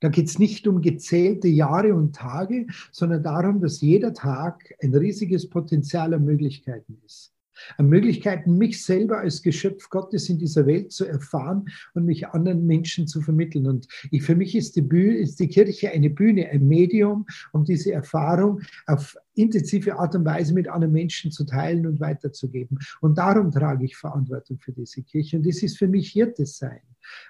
[0.00, 4.94] Da geht es nicht um gezählte Jahre und Tage, sondern darum, dass jeder Tag ein
[4.94, 7.34] riesiges Potenzial an Möglichkeiten ist.
[7.76, 12.64] An Möglichkeiten, mich selber als Geschöpf Gottes in dieser Welt zu erfahren und mich anderen
[12.64, 13.66] Menschen zu vermitteln.
[13.66, 17.64] Und ich, für mich ist die, Bühne, ist die Kirche eine Bühne, ein Medium, um
[17.64, 22.78] diese Erfahrung auf intensive Art und Weise mit anderen Menschen zu teilen und weiterzugeben.
[23.02, 25.36] Und darum trage ich Verantwortung für diese Kirche.
[25.36, 26.80] Und das ist für mich Hirte sein.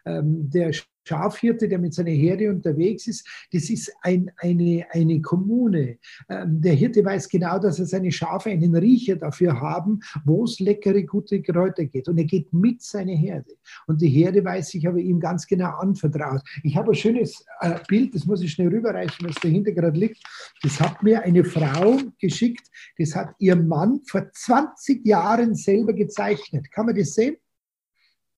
[0.05, 0.73] Ähm, der
[1.11, 5.99] Schafhirte, der mit seiner Herde unterwegs ist, das ist ein, eine, eine Kommune.
[6.29, 10.61] Ähm, der Hirte weiß genau, dass er seine Schafe einen Riecher dafür haben, wo es
[10.61, 12.09] leckere, gute Kräuter geht.
[12.09, 13.55] Und er geht mit seiner Herde.
[13.87, 16.43] Und die Herde weiß sich aber ihm ganz genau anvertraut.
[16.62, 20.23] Ich habe ein schönes äh, Bild, das muss ich schnell rüberreichen, was dahinter gerade liegt.
[20.62, 26.71] Das hat mir eine Frau geschickt, das hat ihr Mann vor 20 Jahren selber gezeichnet.
[26.71, 27.37] Kann man das sehen?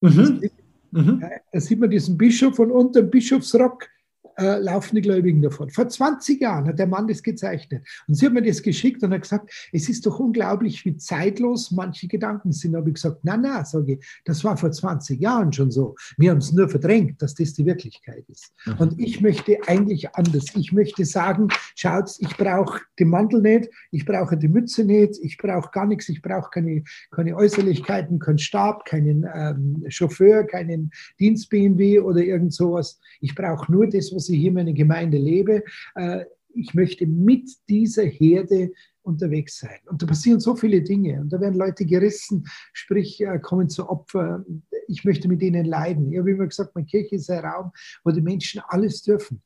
[0.01, 0.41] Mhm.
[0.41, 0.51] Das
[0.93, 1.25] Mhm.
[1.53, 3.89] Da sieht man diesen Bischof und unter dem Bischofsrock
[4.37, 5.71] äh, laufen die Gläubigen davon.
[5.71, 7.87] Vor 20 Jahren hat der Mann das gezeichnet.
[8.07, 11.71] Und sie hat mir das geschickt und hat gesagt, es ist doch unglaublich, wie zeitlos
[11.71, 12.73] manche Gedanken sind.
[12.73, 15.95] Da habe ich gesagt, na, na, sage ich, das war vor 20 Jahren schon so.
[16.17, 18.53] Wir haben es nur verdrängt, dass das die Wirklichkeit ist.
[18.67, 18.75] Mhm.
[18.79, 20.47] Und ich möchte eigentlich anders.
[20.55, 25.37] Ich möchte sagen, schaut, ich brauche den Mantel nicht, ich brauche die Mütze nicht, ich
[25.37, 30.91] brauche gar nichts, ich brauche keine, keine Äußerlichkeiten, keinen Stab, keinen ähm, Chauffeur, keinen
[31.21, 32.99] Dienst-BMW oder irgend sowas.
[33.21, 35.63] Ich brauche nur das, was ich hier in meiner Gemeinde lebe.
[35.95, 39.81] Äh, ich möchte mit dieser Herde unterwegs sein.
[39.87, 43.89] Und da passieren so viele Dinge und da werden Leute gerissen, sprich äh, kommen zu
[43.89, 44.45] Opfer.
[44.87, 46.13] Ich möchte mit ihnen leiden.
[46.13, 47.73] Ich habe immer gesagt, meine Kirche ist ein Raum,
[48.05, 49.43] wo die Menschen alles dürfen.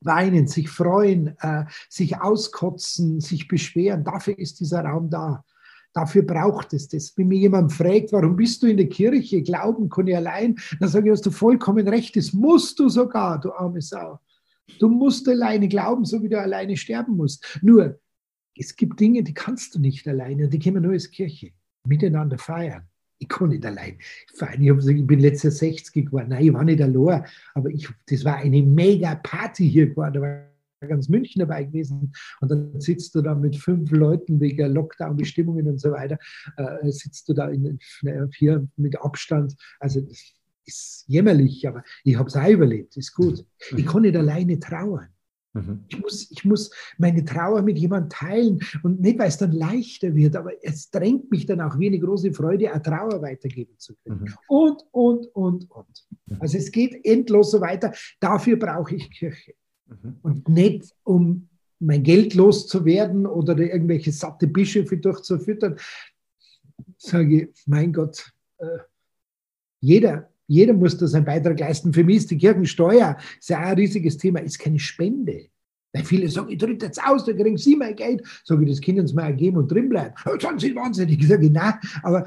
[0.00, 4.04] Weinen, sich freuen, äh, sich auskotzen, sich beschweren.
[4.04, 5.44] Dafür ist dieser Raum da.
[5.98, 7.12] Dafür braucht es das.
[7.16, 9.42] Wenn mir jemand fragt, warum bist du in der Kirche?
[9.42, 10.54] Glauben kann ich allein.
[10.78, 12.14] Dann sage ich, hast du vollkommen recht.
[12.14, 14.20] Das musst du sogar, du arme Sau.
[14.78, 17.58] Du musst alleine glauben, so wie du alleine sterben musst.
[17.62, 17.98] Nur,
[18.56, 20.48] es gibt Dinge, die kannst du nicht alleine.
[20.48, 21.50] Die können wir nur als Kirche
[21.84, 22.84] miteinander feiern.
[23.18, 23.98] Ich kann nicht allein
[24.36, 24.62] feiern.
[24.62, 26.28] Ich, gesagt, ich bin letztes Jahr 60 geworden.
[26.28, 27.24] Nein, ich war nicht allein.
[27.54, 30.44] Aber ich, das war eine mega Party hier geworden.
[30.86, 35.80] Ganz München dabei gewesen und dann sitzt du da mit fünf Leuten wegen Lockdown-Bestimmungen und
[35.80, 36.18] so weiter,
[36.56, 37.78] äh, sitzt du da in,
[38.34, 39.56] hier mit Abstand.
[39.80, 40.34] Also das
[40.66, 43.44] ist jämmerlich, aber ich habe es auch überlebt, ist gut.
[43.76, 45.08] Ich kann nicht alleine trauern.
[45.54, 45.84] Mhm.
[45.88, 50.14] Ich muss, ich muss meine Trauer mit jemandem teilen und nicht, weil es dann leichter
[50.14, 53.94] wird, aber es drängt mich dann auch wie eine große Freude, eine Trauer weitergeben zu
[54.04, 54.20] können.
[54.20, 54.34] Mhm.
[54.46, 56.06] Und, und, und, und.
[56.26, 56.36] Mhm.
[56.40, 57.92] Also es geht endlos so weiter.
[58.20, 59.54] Dafür brauche ich Kirche.
[59.88, 60.16] Mhm.
[60.22, 61.48] Und nicht, um
[61.80, 65.76] mein Geld loszuwerden oder irgendwelche satte Bischöfe durchzufüttern.
[66.96, 68.78] Sage ich, mein Gott, äh,
[69.80, 71.92] jeder, jeder muss da seinen Beitrag leisten.
[71.92, 75.46] Für mich ist die Kirchensteuer ist ja auch ein riesiges Thema, ist keine Spende.
[75.92, 78.22] Weil viele sagen, ich tritt jetzt aus, da kriegen Sie mein Geld.
[78.44, 80.14] Sage ich, das können Sie mir geben und drin bleiben.
[80.26, 81.18] Oh, dann sind wahnsinnig.
[81.18, 82.24] Ich sage, nein, aber,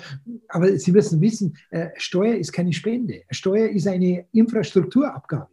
[0.47, 3.21] aber Sie müssen wissen, äh, Steuer ist keine Spende.
[3.29, 5.49] Steuer ist eine Infrastrukturabgabe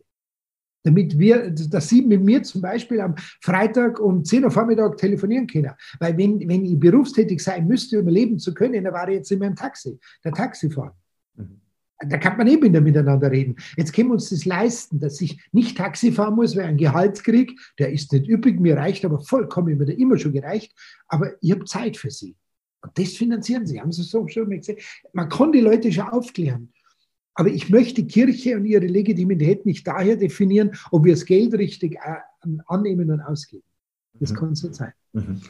[0.84, 5.46] damit wir, dass Sie mit mir zum Beispiel am Freitag um 10 Uhr Vormittag telefonieren
[5.46, 5.72] können.
[5.98, 9.32] Weil wenn, wenn ich berufstätig sein müsste, um leben zu können, dann war ich jetzt
[9.32, 10.96] in meinem Taxi, der Taxifahrer.
[11.36, 11.60] Mhm.
[12.00, 13.56] Da kann man eben miteinander reden.
[13.76, 17.24] Jetzt können wir uns das leisten, dass ich nicht Taxi fahren muss, weil ein Gehalt
[17.24, 20.72] kriege, der ist nicht üppig, mir reicht aber vollkommen, mir immer schon gereicht,
[21.08, 22.36] aber ich habe Zeit für Sie.
[22.82, 24.78] Und das finanzieren Sie, haben Sie so schon mal gesehen.
[25.12, 26.72] Man kann die Leute schon aufklären.
[27.38, 31.94] Aber ich möchte Kirche und ihre Legitimität nicht daher definieren, ob wir das Geld richtig
[31.94, 33.62] äh, annehmen und ausgeben.
[34.14, 34.36] Das mhm.
[34.36, 34.92] kann so sein.
[35.12, 35.40] Mhm.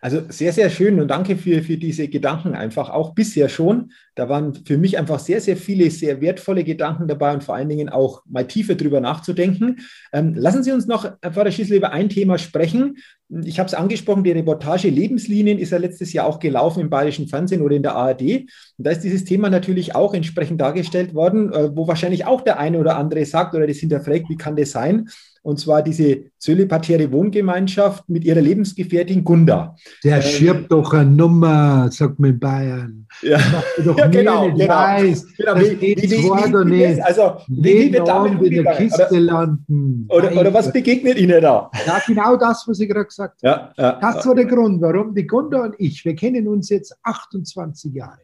[0.00, 3.92] Also sehr, sehr schön und danke für, für diese Gedanken einfach auch bisher schon.
[4.14, 7.68] Da waren für mich einfach sehr, sehr viele sehr wertvolle Gedanken dabei und vor allen
[7.68, 9.80] Dingen auch mal tiefer drüber nachzudenken.
[10.14, 12.96] Ähm, lassen Sie uns noch, Pfarrer Schießler, über ein Thema sprechen.
[13.44, 17.28] Ich habe es angesprochen, die Reportage Lebenslinien ist ja letztes Jahr auch gelaufen im Bayerischen
[17.28, 18.22] Fernsehen oder in der ARD.
[18.22, 22.58] Und da ist dieses Thema natürlich auch entsprechend dargestellt worden, äh, wo wahrscheinlich auch der
[22.58, 25.08] eine oder andere sagt oder das hinterfragt, wie kann das sein?
[25.42, 29.76] Und zwar diese zölibatäre Wohngemeinschaft mit ihrer Lebensgefährtin Gunda.
[30.04, 33.06] Der äh, schirbt doch eine Nummer, sagt man in Bayern.
[33.22, 33.38] Ja,
[33.84, 34.46] doch ja genau.
[34.48, 34.74] Nicht genau.
[34.74, 35.54] Weiß, genau.
[35.54, 37.02] Das wie, wie, wie, nicht.
[37.02, 40.06] Also, wie wird damit in der Kiste oder, landen?
[40.10, 41.70] Oder, oder, was begegnet Ihnen da?
[41.86, 43.72] Ja, genau das, was ich gerade gesagt habe.
[43.76, 46.96] Ja, ja, das war der Grund, warum die Gunda und ich, wir kennen uns jetzt
[47.02, 48.20] 28 Jahre,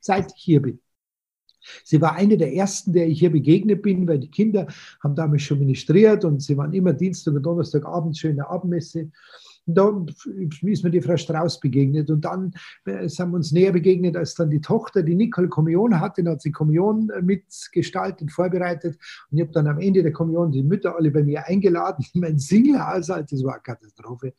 [0.00, 0.80] seit ich hier bin.
[1.84, 4.66] Sie war eine der ersten, der ich hier begegnet bin, weil die Kinder
[5.02, 9.10] haben damals schon ministriert und sie waren immer Dienstag und Donnerstagabend schöne Abendmesse.
[9.66, 10.04] Und da
[10.62, 12.10] ist mir die Frau Strauß begegnet.
[12.10, 12.52] Und dann
[12.84, 16.22] äh, sind wir uns näher begegnet, als dann die Tochter, die Nicole Kommunion hatte.
[16.22, 18.98] Dann hat sie Kommunion äh, mitgestaltet, vorbereitet.
[19.30, 22.22] Und ich habe dann am Ende der Kommunion die Mütter alle bei mir eingeladen in
[22.22, 23.30] mein Singlehaushalt.
[23.30, 24.34] Das war eine Katastrophe.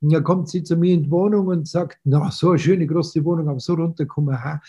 [0.00, 2.86] Und dann kommt sie zu mir in die Wohnung und sagt, na, so eine schöne
[2.86, 4.60] große Wohnung, aber so runterkommen, ha.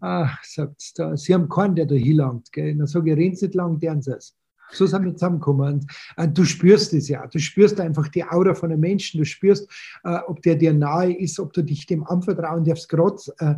[0.00, 2.52] Ah, sagt da, Sie haben keinen, der da hinlangt.
[2.52, 2.76] Gell?
[2.76, 4.36] Dann sage ich, Sie nicht lang, deren Sie es.
[4.72, 5.74] So sind wir zusammengekommen.
[5.74, 7.26] Und, und, du spürst es ja.
[7.26, 9.18] Du spürst einfach die Aura von einem Menschen.
[9.18, 9.70] Du spürst,
[10.04, 12.88] äh, ob der dir nahe ist, ob du dich dem anvertrauen darfst.
[12.88, 13.54] Gerade äh,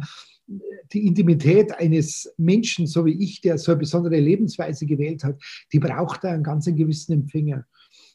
[0.92, 5.40] die Intimität eines Menschen, so wie ich, der so eine besondere Lebensweise gewählt hat,
[5.72, 7.64] die braucht einen ganz gewissen Empfänger.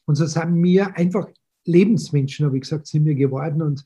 [0.06, 1.28] Und so sind wir einfach
[1.64, 3.62] Lebensmenschen, habe ich gesagt, sind wir geworden.
[3.62, 3.84] Und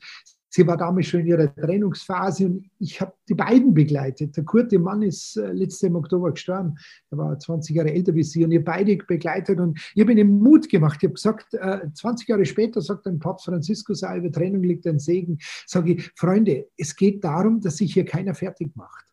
[0.49, 4.35] Sie war damals schon in ihrer Trennungsphase und ich habe die beiden begleitet.
[4.35, 5.51] Der Kurt, der Mann, ist äh,
[5.87, 6.77] im Oktober gestorben.
[7.11, 10.39] Er war 20 Jahre älter wie sie und ihr beide begleitet und ich habe ihnen
[10.39, 10.97] Mut gemacht.
[11.01, 14.99] Ich habe gesagt, 20 äh, Jahre später sagt ein Papst Franziskus, über Trennung liegt ein
[14.99, 15.37] Segen.
[15.67, 19.05] Sage ich, Freunde, es geht darum, dass sich hier keiner fertig macht.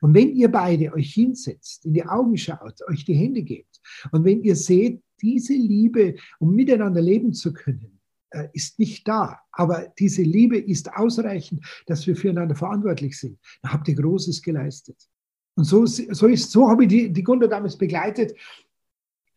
[0.00, 3.80] Und wenn ihr beide euch hinsetzt, in die Augen schaut, euch die Hände gebt
[4.12, 7.93] und wenn ihr seht, diese Liebe, um miteinander leben zu können,
[8.52, 9.40] ist nicht da.
[9.52, 13.38] Aber diese Liebe ist ausreichend, dass wir füreinander verantwortlich sind.
[13.62, 14.96] Da habt ihr Großes geleistet.
[15.56, 18.34] Und so, so, ist, so habe ich die, die Gunda damals begleitet.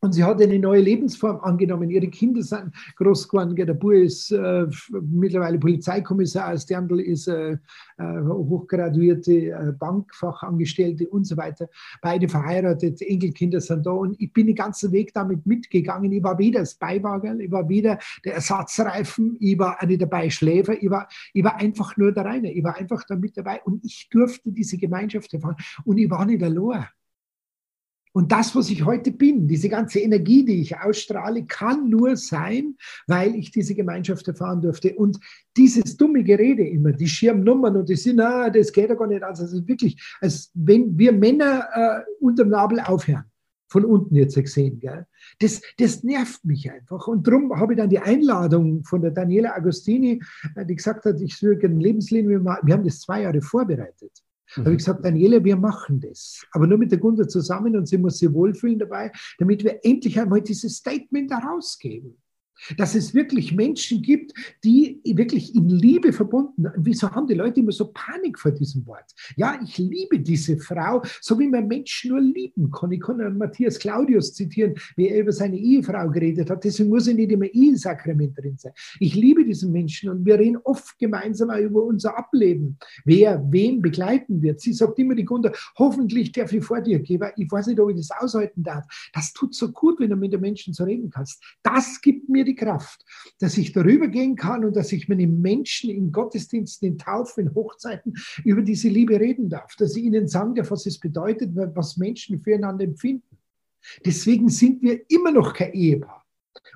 [0.08, 1.90] Und sie hat eine neue Lebensform angenommen.
[1.90, 3.54] Ihre Kinder sind groß geworden.
[3.58, 4.66] Der Bub ist äh,
[5.02, 7.58] mittlerweile Polizeikommissar, Sterndl ist äh,
[7.98, 11.68] äh, hochgraduierte äh, Bankfachangestellte und so weiter.
[12.02, 13.92] Beide verheiratet, Enkelkinder sind da.
[13.92, 16.10] Und ich bin den ganzen Weg damit mitgegangen.
[16.14, 20.82] Ich war weder das Beiwagen, ich war weder der Ersatzreifen, ich war nicht dabei Schläfer,
[20.82, 22.50] ich war, ich war einfach nur der Reine.
[22.54, 25.58] Ich war einfach da mit dabei und ich durfte diese Gemeinschaft erfahren.
[25.84, 26.86] Und ich war nicht allein.
[28.14, 32.76] Und das, was ich heute bin, diese ganze Energie, die ich ausstrahle, kann nur sein,
[33.06, 34.96] weil ich diese Gemeinschaft erfahren durfte.
[34.96, 35.20] Und
[35.56, 39.24] dieses dumme Gerede immer, die Schirmnummern und die sind, ah, das geht ja gar nicht
[39.24, 39.40] aus.
[39.40, 43.26] Also wirklich, als wenn wir Männer äh, unterm Nabel aufhören
[43.70, 44.80] von unten jetzt gesehen.
[44.80, 45.06] Gell?
[45.40, 47.08] Das, das nervt mich einfach.
[47.08, 50.22] Und darum habe ich dann die Einladung von der Daniela Agostini,
[50.56, 52.44] äh, die gesagt hat, ich würde eine Lebenslinie.
[52.44, 54.24] Wir haben das zwei Jahre vorbereitet.
[54.56, 56.46] Da habe ich gesagt, Daniela, wir machen das.
[56.52, 60.20] Aber nur mit der Gunda zusammen und sie muss sich wohlfühlen dabei, damit wir endlich
[60.20, 62.18] einmal dieses Statement herausgeben.
[62.78, 66.74] Dass es wirklich Menschen gibt, die wirklich in Liebe verbunden sind.
[66.78, 69.06] Wieso haben die Leute immer so Panik vor diesem Wort?
[69.36, 72.92] Ja, ich liebe diese Frau, so wie man Menschen nur lieben kann.
[72.92, 76.64] Ich kann Matthias Claudius zitieren, wie er über seine Ehefrau geredet hat.
[76.64, 78.74] Deswegen muss ich nicht immer Ehesakrament drin sein.
[79.00, 82.78] Ich liebe diesen Menschen und wir reden oft gemeinsam über unser Ableben.
[83.06, 84.62] Wer wen begleiten wird.
[84.62, 87.90] Sie sagt immer die Gunter, hoffentlich darf ich vor dir gehen, ich weiß nicht, ob
[87.90, 88.86] ich das aushalten darf.
[89.14, 91.44] Das tut so gut, wenn du mit den Menschen so reden kannst.
[91.64, 93.06] Das gibt mir die Kraft,
[93.40, 97.48] dass ich darüber gehen kann und dass ich mit den Menschen in Gottesdiensten, in Taufen,
[97.48, 101.52] in Hochzeiten über diese Liebe reden darf, dass ich ihnen sagen darf, was es bedeutet,
[101.54, 103.38] was Menschen füreinander empfinden.
[104.06, 106.26] Deswegen sind wir immer noch kein Ehepaar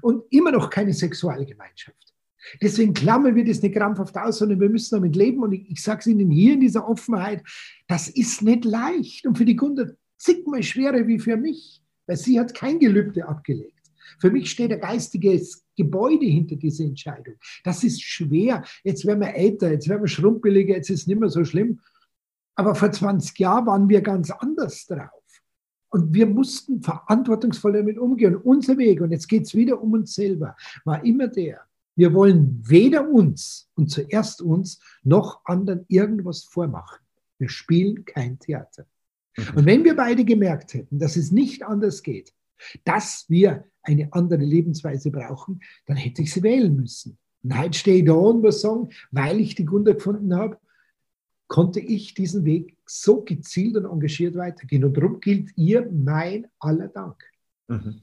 [0.02, 2.14] und immer noch keine Sexualgemeinschaft.
[2.62, 5.44] Deswegen klammern wir das nicht krampfhaft aus, sondern wir müssen damit leben.
[5.44, 7.44] Und ich, ich sage es Ihnen hier in dieser Offenheit,
[7.88, 9.26] das ist nicht leicht.
[9.28, 13.81] Und für die Kunde zigmal schwerer wie für mich, weil sie hat kein Gelübde abgelegt.
[14.19, 17.36] Für mich steht ein geistiges Gebäude hinter dieser Entscheidung.
[17.63, 18.63] Das ist schwer.
[18.84, 21.80] Jetzt werden wir älter, jetzt werden wir schrumpeliger, jetzt ist es nicht mehr so schlimm.
[22.56, 25.10] Aber vor 20 Jahren waren wir ganz anders drauf.
[25.89, 28.36] Und wir mussten verantwortungsvoll damit umgehen.
[28.36, 31.62] Und unser Weg, und jetzt geht es wieder um uns selber, war immer der,
[31.95, 37.00] wir wollen weder uns und zuerst uns noch anderen irgendwas vormachen.
[37.38, 38.86] Wir spielen kein Theater.
[39.38, 39.58] Mhm.
[39.58, 42.34] Und wenn wir beide gemerkt hätten, dass es nicht anders geht,
[42.84, 47.17] dass wir eine andere Lebensweise brauchen, dann hätte ich sie wählen müssen.
[47.43, 50.58] Und heute stehe ich da und muss sagen, weil ich die Gründe gefunden habe,
[51.47, 54.86] konnte ich diesen Weg so gezielt und engagiert weitergehen.
[54.86, 57.15] Und darum gilt ihr mein aller Dank.
[57.67, 58.02] Mhm.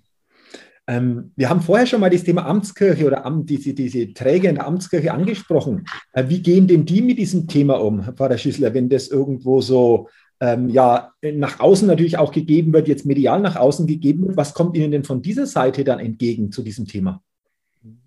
[0.87, 4.57] Ähm, wir haben vorher schon mal das Thema Amtskirche oder Amt, diese, diese Träger in
[4.57, 5.85] der Amtskirche angesprochen.
[6.13, 9.61] Äh, wie gehen denn die mit diesem Thema um, Herr Pfarrer Schüssler, wenn das irgendwo
[9.61, 10.09] so
[10.41, 14.37] ähm, ja nach außen natürlich auch gegeben wird, jetzt medial nach außen gegeben wird.
[14.37, 17.23] Was kommt Ihnen denn von dieser Seite dann entgegen zu diesem Thema?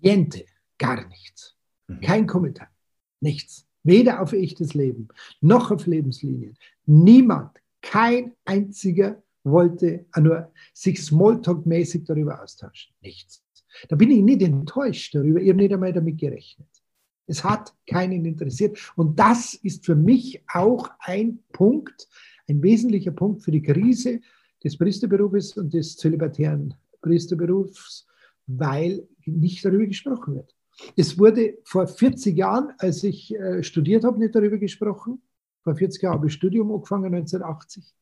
[0.00, 0.44] Niente,
[0.78, 1.56] gar nichts.
[1.88, 2.00] Mhm.
[2.00, 2.68] Kein Kommentar,
[3.20, 3.66] nichts.
[3.84, 5.08] Weder auf echtes Leben
[5.40, 6.56] noch auf Lebenslinien.
[6.86, 12.94] Niemand, kein einziger wollte nur sich Smalltalk-mäßig darüber austauschen.
[13.00, 13.42] Nichts.
[13.88, 15.40] Da bin ich nicht enttäuscht darüber.
[15.40, 16.68] Ich habe nicht einmal damit gerechnet.
[17.26, 18.78] Es hat keinen interessiert.
[18.96, 22.08] Und das ist für mich auch ein Punkt,
[22.48, 24.20] ein wesentlicher Punkt für die Krise
[24.62, 28.06] des Priesterberufes und des zölibatären Priesterberufs,
[28.46, 30.54] weil nicht darüber gesprochen wird.
[30.96, 35.22] Es wurde vor 40 Jahren, als ich äh, studiert habe, nicht darüber gesprochen.
[35.62, 37.94] Vor 40 Jahren habe ich Studium angefangen, 1980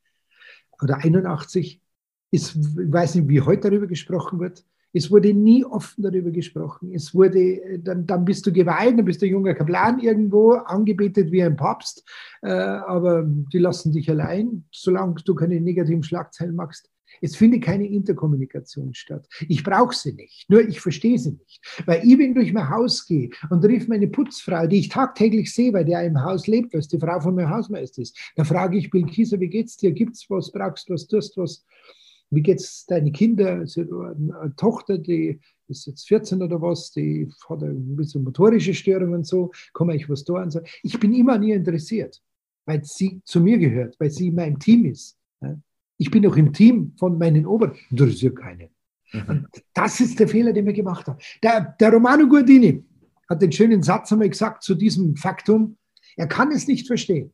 [0.80, 1.82] oder 81.
[2.30, 4.64] ich weiß nicht, wie heute darüber gesprochen wird.
[4.92, 6.92] Es wurde nie offen darüber gesprochen.
[6.94, 10.52] Es wurde, äh, dann, dann bist du geweiht, dann bist du ein junger Kaplan irgendwo,
[10.52, 12.04] angebetet wie ein Papst,
[12.42, 16.90] äh, aber die lassen dich allein, solange du keine negativen Schlagzeilen machst.
[17.20, 19.28] Es findet keine Interkommunikation statt.
[19.48, 21.60] Ich brauche sie nicht, nur ich verstehe sie nicht.
[21.86, 25.72] Weil ich, wenn durch mein Haus gehe und rief meine Putzfrau, die ich tagtäglich sehe,
[25.72, 28.90] weil der im Haus lebt, was die Frau von meinem Hausmeister ist, da frage ich
[28.90, 29.92] Bill Kieser, wie geht's dir?
[29.92, 30.50] Gibt's was?
[30.50, 31.06] Brauchst du was?
[31.06, 31.64] Tust was?
[32.30, 33.60] Wie geht es deine Kinder?
[33.60, 39.14] Also eine Tochter, die ist jetzt 14 oder was, die hat ein bisschen motorische Störungen
[39.14, 40.60] und so, kann man euch was da und so.
[40.82, 42.20] Ich bin immer an ihr interessiert,
[42.66, 45.16] weil sie zu mir gehört, weil sie in meinem Team ist.
[45.98, 48.70] Ich bin auch im Team von meinen Oberen, interessiert keinen.
[49.12, 49.24] Mhm.
[49.28, 51.18] Und das ist der Fehler, den wir gemacht haben.
[51.42, 52.84] Der, der Romano Guardini
[53.28, 55.76] hat den schönen Satz einmal gesagt zu diesem Faktum,
[56.16, 57.32] er kann es nicht verstehen,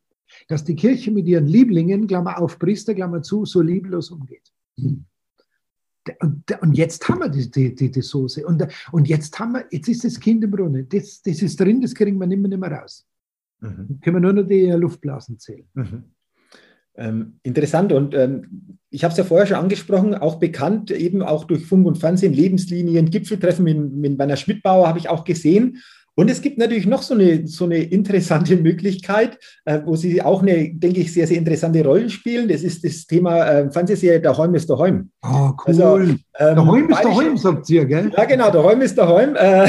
[0.49, 4.53] dass die Kirche mit ihren Lieblingen, Klammer auf Priester, Klammer zu, so lieblos umgeht.
[6.61, 8.47] Und, jetzt haben wir die, die, die, die Soße.
[8.47, 10.89] Und, und jetzt haben wir, jetzt ist das Kind im Brunnen.
[10.89, 13.07] Das, das ist drin, das kriegen wir nicht mehr, nicht mehr raus.
[13.61, 14.01] Mhm.
[14.03, 15.67] Können wir nur noch die Luftblasen zählen.
[15.75, 16.05] Mhm.
[16.99, 21.45] Ähm, interessant und ähm, ich habe es ja vorher schon angesprochen, auch bekannt eben auch
[21.45, 25.83] durch Funk und Fernsehen, Lebenslinien, Gipfeltreffen mit, mit meiner Schmidtbauer habe ich auch gesehen.
[26.19, 30.43] Und es gibt natürlich noch so eine, so eine interessante Möglichkeit, äh, wo Sie auch
[30.43, 32.49] eine, denke ich, sehr, sehr interessante Rolle spielen.
[32.49, 35.11] Das ist das Thema äh, Fernsehserie Daheim ist daheim.
[35.23, 35.55] Oh, cool.
[35.67, 38.11] Also, ähm, daheim ist daheim, sagt ihr, gell?
[38.17, 39.37] Ja, genau, daheim ist daheim.
[39.37, 39.69] Äh,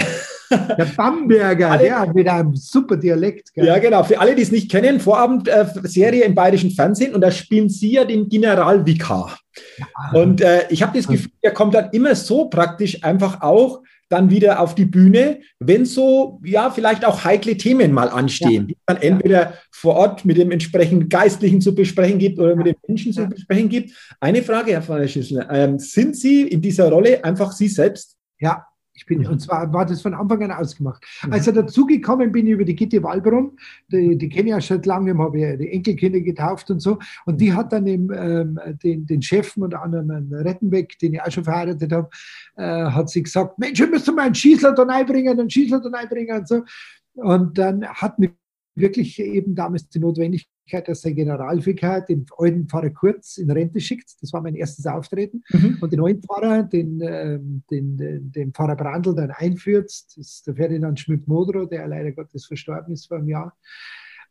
[0.50, 3.54] der Bamberger, alle, der mit einem super Dialekt.
[3.54, 3.66] Gell?
[3.66, 4.04] Ja, genau.
[4.04, 7.94] Für alle, die es nicht kennen, Vorabendserie äh, im bayerischen Fernsehen und da spielen Sie
[7.94, 9.38] ja den Generalvikar.
[9.78, 10.20] Ja.
[10.20, 14.30] Und äh, ich habe das Gefühl, der kommt dann immer so praktisch einfach auch dann
[14.30, 18.68] wieder auf die Bühne, wenn so, ja, vielleicht auch heikle Themen mal anstehen, ja.
[18.68, 22.76] die man entweder vor Ort mit dem entsprechenden Geistlichen zu besprechen gibt oder mit den
[22.88, 23.92] Menschen zu besprechen gibt.
[24.20, 28.16] Eine Frage, Herr der Schüssler, ähm, sind Sie in dieser Rolle einfach Sie selbst?
[28.40, 28.66] Ja,
[28.98, 31.06] ich bin, und zwar war das von Anfang an ausgemacht.
[31.24, 31.34] Mhm.
[31.34, 33.52] Als er dazugekommen bin über die Gitte Wallbrunn,
[33.92, 37.40] die, die kenne ich ja schon lange, habe ja die Enkelkinder getauft und so, und
[37.40, 41.32] die hat dann im, ähm, den, den Chef unter anderem einen Rettenbeck, den ich auch
[41.32, 42.10] schon verheiratet habe,
[42.56, 45.90] äh, hat sie gesagt, Mensch, wir müssen mal einen Schießler da reinbringen, einen Schießler da
[45.90, 46.64] reinbringen und so.
[47.14, 48.32] Und dann hat mich
[48.76, 50.57] wirklich eben damals die Notwendigkeit,
[50.88, 54.22] dass der Generalvikar den alten Pfarrer Kurz in Rente schickt.
[54.22, 55.44] Das war mein erstes Auftreten.
[55.50, 55.78] Mhm.
[55.82, 59.90] Und den neuen Pfarrer, den, ähm, den, den, den Pfarrer Brandl dann einführt.
[59.90, 63.58] Das ist der Ferdinand Schmidt-Modrow, der leider Gottes verstorben ist vor einem Jahr.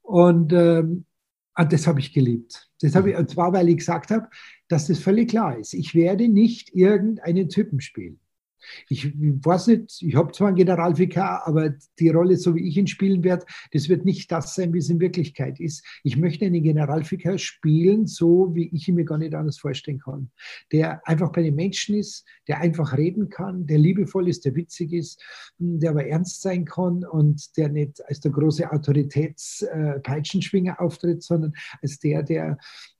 [0.02, 1.04] Und, ähm,
[1.58, 2.70] und das habe ich geliebt.
[2.80, 4.28] Das habe ich, und zwar, weil ich gesagt habe,
[4.68, 5.74] dass das völlig klar ist.
[5.74, 8.20] Ich werde nicht irgendeinen Typen spielen.
[8.88, 12.86] Ich weiß nicht, ich habe zwar einen Generalvikar, aber die Rolle, so wie ich ihn
[12.86, 15.84] spielen werde, das wird nicht das sein, wie es in Wirklichkeit ist.
[16.02, 20.30] Ich möchte einen Generalvikar spielen, so wie ich ihn mir gar nicht anders vorstellen kann.
[20.72, 24.92] Der einfach bei den Menschen ist, der einfach reden kann, der liebevoll ist, der witzig
[24.92, 25.22] ist,
[25.58, 31.52] der aber ernst sein kann und der nicht als der große Autoritätspeitschenschwinger äh, auftritt, sondern
[31.82, 32.58] als der, der,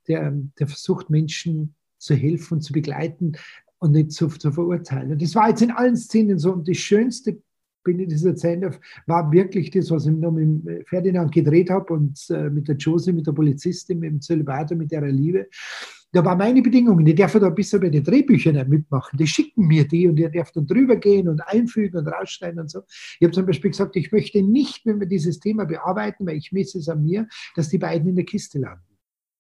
[0.09, 3.33] der, der versucht, Menschen zu helfen und zu begleiten,
[3.79, 5.13] und nicht zu, zu verurteilen.
[5.13, 6.53] Und das war jetzt in allen Szenen so.
[6.53, 7.41] Und das Schönste
[7.87, 8.61] bin in dieser Zeit
[9.07, 13.13] war wirklich das, was ich noch mit Ferdinand gedreht habe und äh, mit der Josie,
[13.13, 15.49] mit der Polizistin, mit dem Zölibator, mit ihrer Liebe.
[16.13, 19.17] Da war meine Bedingung, die darf da ein bisschen bei den Drehbüchern mitmachen.
[19.19, 22.71] Die schicken mir die und ihr darf dann drüber gehen und einfügen und rausschneiden und
[22.71, 22.81] so.
[23.21, 26.53] Ich habe zum Beispiel gesagt, ich möchte nicht, wenn wir dieses Thema bearbeiten, weil ich
[26.53, 28.99] messe es an mir, dass die beiden in der Kiste landen.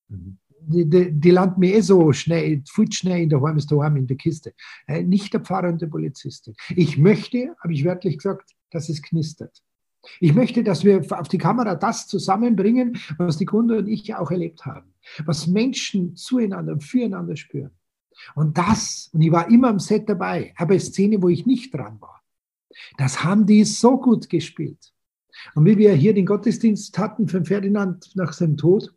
[0.08, 3.96] Mhm die, die, die landen mir eh so schnell, schnell in der Heim ist daheim
[3.96, 4.52] in der Kiste.
[4.86, 6.54] Äh, nicht der Pfarrer und der Polizistin.
[6.74, 9.62] Ich möchte, habe ich wörtlich gesagt, dass es knistert.
[10.20, 14.30] Ich möchte, dass wir auf die Kamera das zusammenbringen, was die Kunde und ich auch
[14.30, 14.94] erlebt haben.
[15.24, 17.72] Was Menschen zueinander füreinander spüren.
[18.34, 21.74] Und das, und ich war immer am Set dabei, aber eine Szene, wo ich nicht
[21.74, 22.22] dran war.
[22.98, 24.92] Das haben die so gut gespielt.
[25.54, 28.94] Und wie wir hier den Gottesdienst hatten von Ferdinand nach seinem Tod,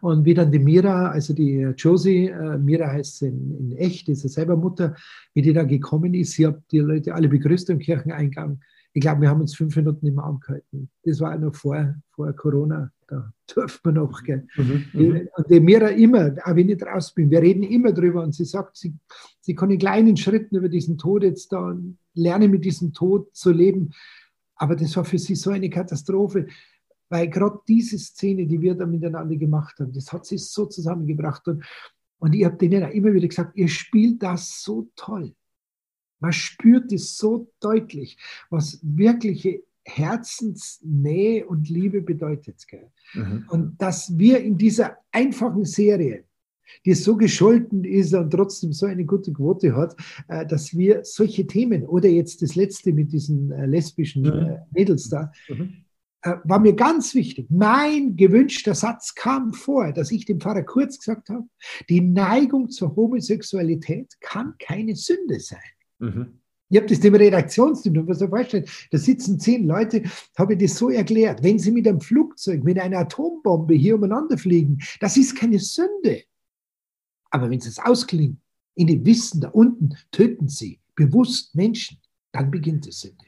[0.00, 4.22] und wie dann die Mira, also die Josie, äh, Mira heißt in, in echt, ist
[4.22, 4.94] ja selber Mutter,
[5.34, 8.60] wie die da gekommen ist, sie hat die Leute alle begrüßt im Kircheneingang.
[8.92, 10.90] Ich glaube, wir haben uns fünf Minuten im Arm gehalten.
[11.04, 14.22] Das war noch vor, vor Corona, da durfte man noch.
[14.24, 14.46] Gell.
[14.56, 15.28] Mhm, mhm.
[15.36, 18.44] und die Mira immer, auch wenn ich draußen bin, wir reden immer drüber und sie
[18.44, 18.94] sagt, sie,
[19.40, 21.76] sie kann in kleinen Schritten über diesen Tod jetzt da
[22.14, 23.90] lernen, mit diesem Tod zu leben.
[24.56, 26.46] Aber das war für sie so eine Katastrophe.
[27.10, 31.46] Weil gerade diese Szene, die wir da miteinander gemacht haben, das hat sich so zusammengebracht.
[31.48, 31.64] Und,
[32.18, 35.34] und ich habe denen auch immer wieder gesagt, ihr spielt das so toll.
[36.20, 38.16] Man spürt es so deutlich,
[38.48, 42.64] was wirkliche Herzensnähe und Liebe bedeutet.
[43.14, 43.46] Mhm.
[43.48, 46.24] Und dass wir in dieser einfachen Serie,
[46.84, 49.96] die so gescholten ist und trotzdem so eine gute Quote hat,
[50.28, 54.46] äh, dass wir solche Themen oder jetzt das letzte mit diesen äh, lesbischen mhm.
[54.46, 55.84] Äh, Mädels da, mhm.
[56.22, 57.46] Äh, war mir ganz wichtig.
[57.50, 61.46] Mein gewünschter Satz kam vor, dass ich dem Pfarrer Kurz gesagt habe,
[61.88, 65.58] die Neigung zur Homosexualität kann keine Sünde sein.
[65.98, 66.40] Mhm.
[66.68, 70.04] Ich habe das dem Redaktionsteam, was ihr vorstellt, da sitzen zehn Leute,
[70.38, 71.42] habe ich das so erklärt.
[71.42, 76.22] Wenn sie mit einem Flugzeug, mit einer Atombombe hier umeinander fliegen, das ist keine Sünde.
[77.30, 78.40] Aber wenn sie es ausklingen,
[78.76, 81.98] in dem Wissen da unten töten sie bewusst Menschen,
[82.30, 83.26] dann beginnt die Sünde.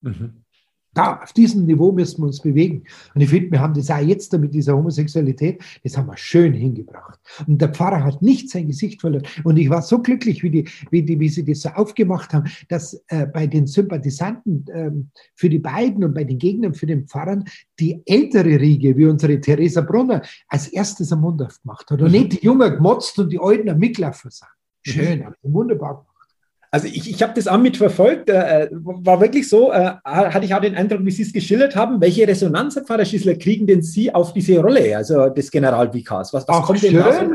[0.00, 0.44] Mhm.
[0.92, 2.84] Da, auf diesem Niveau müssen wir uns bewegen.
[3.14, 6.52] Und ich finde, wir haben das auch jetzt mit dieser Homosexualität, das haben wir schön
[6.52, 7.18] hingebracht.
[7.46, 9.22] Und der Pfarrer hat nicht sein Gesicht verloren.
[9.44, 12.50] Und ich war so glücklich, wie, die, wie, die, wie sie das so aufgemacht haben,
[12.68, 17.06] dass äh, bei den Sympathisanten ähm, für die beiden und bei den Gegnern für den
[17.06, 17.44] Pfarrern
[17.78, 22.02] die ältere Riege, wie unsere Theresa Brunner, als erstes am Mund aufgemacht hat.
[22.02, 24.48] Und nicht die Jungen gemotzt und die Alten am Mitlaufen sind.
[24.82, 26.06] Schön, wunderbar
[26.70, 30.60] also ich, ich habe das auch mitverfolgt, äh, war wirklich so, äh, hatte ich auch
[30.60, 34.14] den Eindruck, wie Sie es geschildert haben, welche Resonanz, Herr Pfarrer Schießler, kriegen denn Sie
[34.14, 36.32] auf diese Rolle, also des Generalvikars?
[36.32, 37.34] Was, was Ach, kommt denn da so?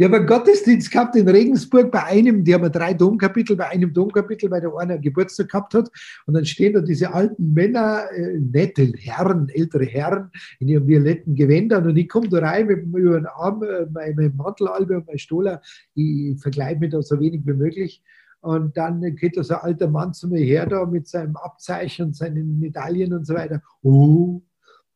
[0.00, 3.92] Ich habe einen Gottesdienst gehabt in Regensburg bei einem, die haben drei Domkapitel, bei einem
[3.92, 5.90] Domkapitel, weil der eine Geburtstag gehabt hat.
[6.26, 11.34] Und dann stehen da diese alten Männer, äh, nette Herren, ältere Herren in ihren violetten
[11.34, 11.84] Gewändern.
[11.84, 15.18] Und ich komme da rein mit über den Arm, äh, mein, mein Mantelalbe und mein
[15.18, 15.60] Stola.
[15.96, 18.00] Ich vergleiche mich da so wenig wie möglich.
[18.40, 22.16] Und dann geht so ein alter Mann zu mir her da mit seinem Abzeichen und
[22.16, 23.62] seinen Medaillen und so weiter.
[23.82, 24.42] Oh,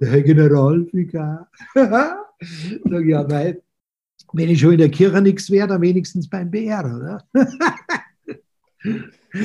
[0.00, 1.50] der Herr Generalvikar.
[1.74, 3.62] Sag ich, ja, weil,
[4.32, 7.24] wenn ich schon in der Kirche nichts wäre, dann wenigstens beim BR, oder?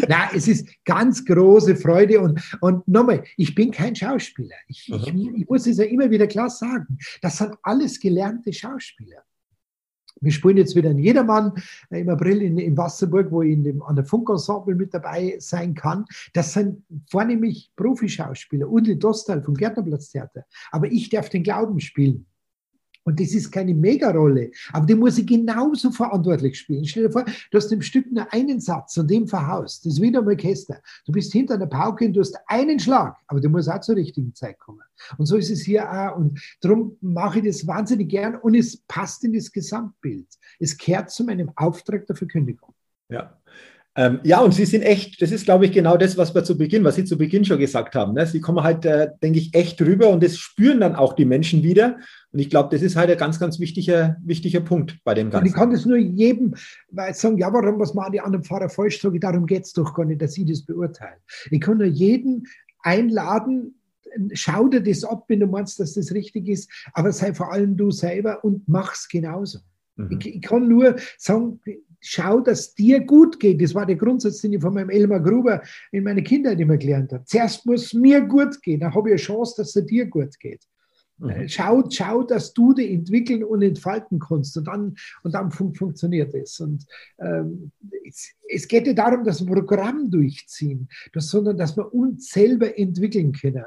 [0.08, 4.56] Na, es ist ganz große Freude und, und nochmal, ich bin kein Schauspieler.
[4.68, 6.98] Ich, ich, ich, muss es ja immer wieder klar sagen.
[7.22, 9.24] Das sind alles gelernte Schauspieler.
[10.22, 11.53] Wir spielen jetzt wieder in Jedermann
[11.89, 15.36] äh, im April in, in Wasserburg, wo ich in dem, an der Funkensemble mit dabei
[15.39, 16.05] sein kann.
[16.34, 18.70] Das sind vornehmlich Profischauspieler.
[18.70, 20.45] Undli Dostal vom Gärtnerplatztheater.
[20.72, 22.26] Aber ich darf den Glauben spielen.
[23.08, 26.84] Und das ist keine Megarolle, aber die muss ich genauso verantwortlich spielen.
[26.84, 29.86] Stell dir vor, du hast im Stück nur einen Satz und dem verhaust.
[29.86, 30.82] Das ist wieder im Orchester.
[31.05, 33.95] Du bist hinter einer Pauke und du hast einen Schlag, aber der muss auch zur
[33.95, 34.82] richtigen Zeit kommen.
[35.18, 36.18] Und so ist es hier auch.
[36.18, 40.28] Und darum mache ich das wahnsinnig gern und es passt in das Gesamtbild.
[40.60, 42.74] Es kehrt zu meinem Auftrag der Verkündigung.
[43.08, 43.37] Ja.
[43.98, 46.56] Ähm, ja, und Sie sind echt, das ist, glaube ich, genau das, was wir zu
[46.56, 48.14] Beginn, was Sie zu Beginn schon gesagt haben.
[48.14, 48.28] Ne?
[48.28, 51.64] Sie kommen halt, äh, denke ich, echt rüber und das spüren dann auch die Menschen
[51.64, 51.98] wieder.
[52.32, 55.45] Und ich glaube, das ist halt ein ganz, ganz wichtiger, wichtiger Punkt bei dem Ganzen.
[55.45, 56.54] Und ich kann das nur jedem
[56.91, 59.02] weil sagen, ja, warum, was machen die anderen Pfarrer falsch?
[59.02, 61.18] Sage darum geht es doch gar nicht, dass ich das beurteile.
[61.50, 62.45] Ich kann nur jeden
[62.84, 63.82] einladen,
[64.34, 67.76] schau dir das ab, wenn du meinst, dass das richtig ist, aber sei vor allem
[67.76, 69.60] du selber und mach's genauso.
[69.95, 70.18] Mhm.
[70.20, 71.60] Ich, ich, kann nur sagen,
[72.08, 73.62] schau, dass dir gut geht.
[73.62, 77.12] Das war der Grundsatz, den ich von meinem Elmar Gruber in meiner Kindheit immer gelernt
[77.12, 77.26] habe.
[77.26, 80.62] Zuerst muss mir gut gehen, dann habe ich eine Chance, dass es dir gut geht.
[81.18, 81.30] Mhm.
[81.30, 85.74] Äh, schau, schau, dass du dich entwickeln und entfalten kannst und dann, und dann fun
[85.74, 86.60] funktioniert es.
[86.60, 86.86] Und
[87.20, 87.72] ähm,
[88.05, 92.30] es, es, geht nicht darum, dass wir ein Programm durchziehen, das, sondern dass wir uns
[92.30, 93.66] selber entwickeln können.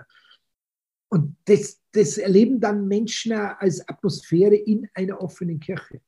[1.08, 6.00] Und das, das erleben dann Menschen als Atmosphäre in einer offenen Kirche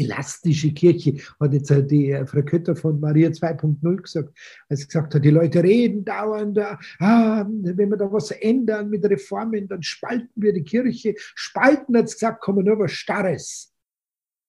[0.00, 4.36] elastische Kirche, hat jetzt die äh, Frau Kötter von Maria 2.0 gesagt,
[4.68, 9.04] als sie gesagt hat, die Leute reden dauernd, ah, wenn wir da was ändern mit
[9.04, 11.14] Reformen, dann spalten wir die Kirche.
[11.16, 13.72] Spalten, hat sie gesagt, kommen nur was Starres.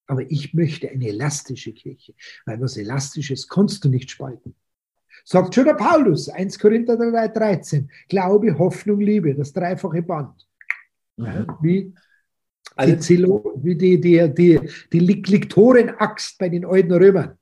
[0.06, 4.54] Aber ich möchte eine elastische Kirche, weil was Elastisches kannst du nicht spalten.
[5.24, 10.46] Sagt schon der Paulus, 1 Korinther 3, 13, Glaube, Hoffnung, Liebe, das dreifache Band.
[11.16, 11.46] Mhm.
[11.60, 11.94] Wie
[12.76, 12.94] also,
[13.56, 14.60] die, die, die, die,
[14.92, 17.38] die Liktorenaxt bei den alten Römern.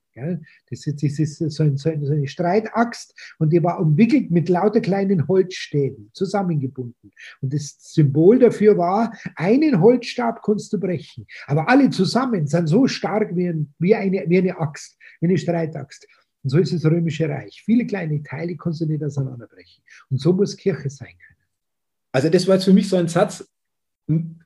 [0.69, 4.81] Das ist, das ist so, ein, so, eine Streitaxt und die war umwickelt mit lauter
[4.81, 7.13] kleinen Holzstäben zusammengebunden.
[7.41, 11.27] Und das Symbol dafür war, einen Holzstab kannst du brechen.
[11.47, 15.39] Aber alle zusammen sind so stark wie, ein, wie, eine, wie eine Axt, wie eine
[15.39, 16.07] Streitaxt.
[16.43, 17.63] Und so ist das Römische Reich.
[17.65, 19.83] Viele kleine Teile kannst du nicht auseinanderbrechen.
[20.11, 21.39] Und so muss Kirche sein können.
[22.13, 23.49] Also das war jetzt für mich so ein Satz,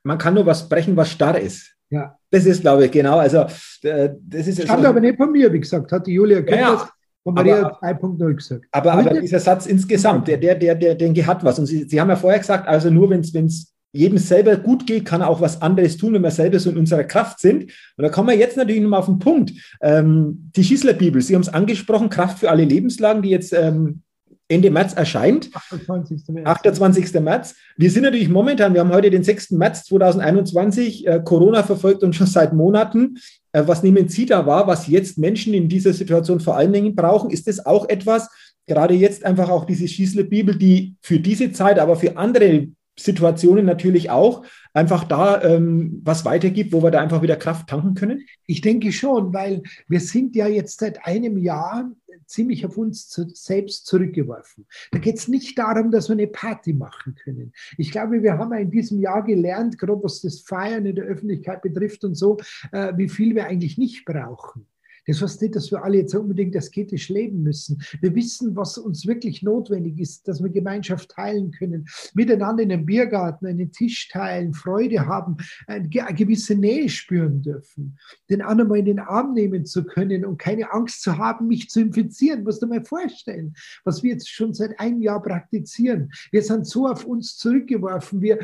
[0.03, 1.75] man kann nur was brechen, was starr ist.
[1.89, 2.17] Ja.
[2.29, 3.17] Das ist, glaube ich, genau.
[3.17, 3.45] Also,
[3.83, 6.81] äh, das ist Stammt so, aber nicht von mir, wie gesagt, hat die Julia Köppers
[6.81, 6.89] ja,
[7.23, 8.65] von Maria 2.0 gesagt.
[8.71, 11.59] Aber, aber dieser Satz insgesamt, der, der, der, der, denke hat was.
[11.59, 15.05] Und Sie, Sie haben ja vorher gesagt, also nur wenn es jedem selber gut geht,
[15.05, 17.71] kann er auch was anderes tun, wenn wir selber so in unserer Kraft sind.
[17.95, 19.53] Und da kommen wir jetzt natürlich nochmal auf den Punkt.
[19.81, 24.01] Ähm, die Schießlerbibel, Sie haben es angesprochen, Kraft für alle Lebenslagen, die jetzt ähm,
[24.47, 25.49] Ende März erscheint.
[25.53, 26.27] 28.
[26.29, 26.47] März.
[26.47, 27.13] 28.
[27.19, 27.55] März.
[27.77, 29.51] Wir sind natürlich momentan, wir haben heute den 6.
[29.51, 33.17] März 2021, äh, Corona verfolgt uns schon seit Monaten.
[33.51, 36.95] Äh, was nehmen Sie da wahr, was jetzt Menschen in dieser Situation vor allen Dingen
[36.95, 37.31] brauchen?
[37.31, 38.29] Ist das auch etwas,
[38.67, 42.67] gerade jetzt einfach auch diese Schießle-Bibel, die für diese Zeit, aber für andere
[42.97, 47.93] Situationen natürlich auch einfach da ähm, was weitergibt, wo wir da einfach wieder Kraft tanken
[47.93, 48.25] können?
[48.45, 51.91] Ich denke schon, weil wir sind ja jetzt seit einem Jahr
[52.25, 54.65] ziemlich auf uns selbst zurückgeworfen.
[54.91, 57.53] Da geht es nicht darum, dass wir eine Party machen können.
[57.77, 61.61] Ich glaube, wir haben in diesem Jahr gelernt, gerade was das Feiern in der Öffentlichkeit
[61.61, 62.37] betrifft und so,
[62.71, 64.65] äh, wie viel wir eigentlich nicht brauchen.
[65.07, 67.81] Das heißt nicht, dass wir alle jetzt unbedingt asketisch leben müssen.
[68.01, 72.85] Wir wissen, was uns wirklich notwendig ist, dass wir Gemeinschaft teilen können, miteinander in einem
[72.85, 75.37] Biergarten einen Tisch teilen, Freude haben,
[75.67, 77.97] eine gewisse Nähe spüren dürfen,
[78.29, 81.69] den anderen mal in den Arm nehmen zu können und keine Angst zu haben, mich
[81.69, 82.43] zu infizieren.
[82.43, 83.53] Musst du mal vorstellen,
[83.83, 86.11] was wir jetzt schon seit einem Jahr praktizieren.
[86.31, 88.21] Wir sind so auf uns zurückgeworfen.
[88.21, 88.39] Wir,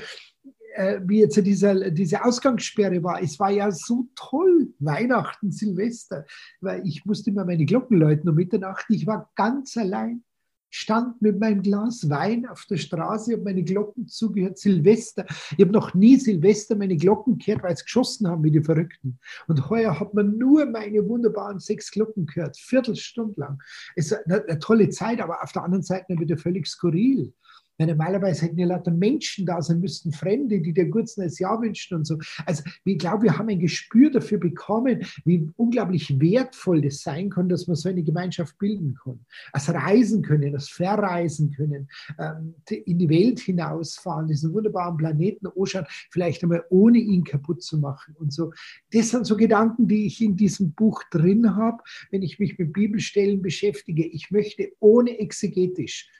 [1.05, 3.22] wie jetzt dieser, diese Ausgangssperre war.
[3.22, 6.26] Es war ja so toll, Weihnachten, Silvester,
[6.59, 8.86] weil ich musste immer meine Glocken läuten um Mitternacht.
[8.89, 10.24] Ich war ganz allein
[10.72, 15.26] stand mit meinem Glas Wein auf der Straße, habe meine Glocken zugehört, Silvester.
[15.57, 19.19] Ich habe noch nie Silvester meine Glocken gehört, weil sie geschossen haben wie die Verrückten.
[19.47, 23.61] Und heuer hat man nur meine wunderbaren sechs Glocken gehört, Viertelstunde lang.
[23.95, 27.34] Es ist eine, eine tolle Zeit, aber auf der anderen Seite wieder völlig skurril.
[27.82, 31.60] Ja, normalerweise hätten ja lauter Menschen da sein müssten, Fremde, die dir kurz ein Jahr
[31.64, 32.20] wünschen und so.
[32.46, 37.50] Also ich glaube, wir haben ein Gespür dafür bekommen, wie unglaublich wertvoll das sein kann,
[37.50, 39.26] dass man so eine Gemeinschaft bilden kann.
[39.52, 45.88] Also reisen können, das verreisen können, ähm, in die Welt hinausfahren, diesen wunderbaren Planeten anschauen,
[46.12, 48.54] vielleicht einmal ohne ihn kaputt zu machen und so.
[48.92, 52.74] Das sind so Gedanken, die ich in diesem Buch drin habe, wenn ich mich mit
[52.74, 54.06] Bibelstellen beschäftige.
[54.06, 56.12] Ich möchte ohne exegetisch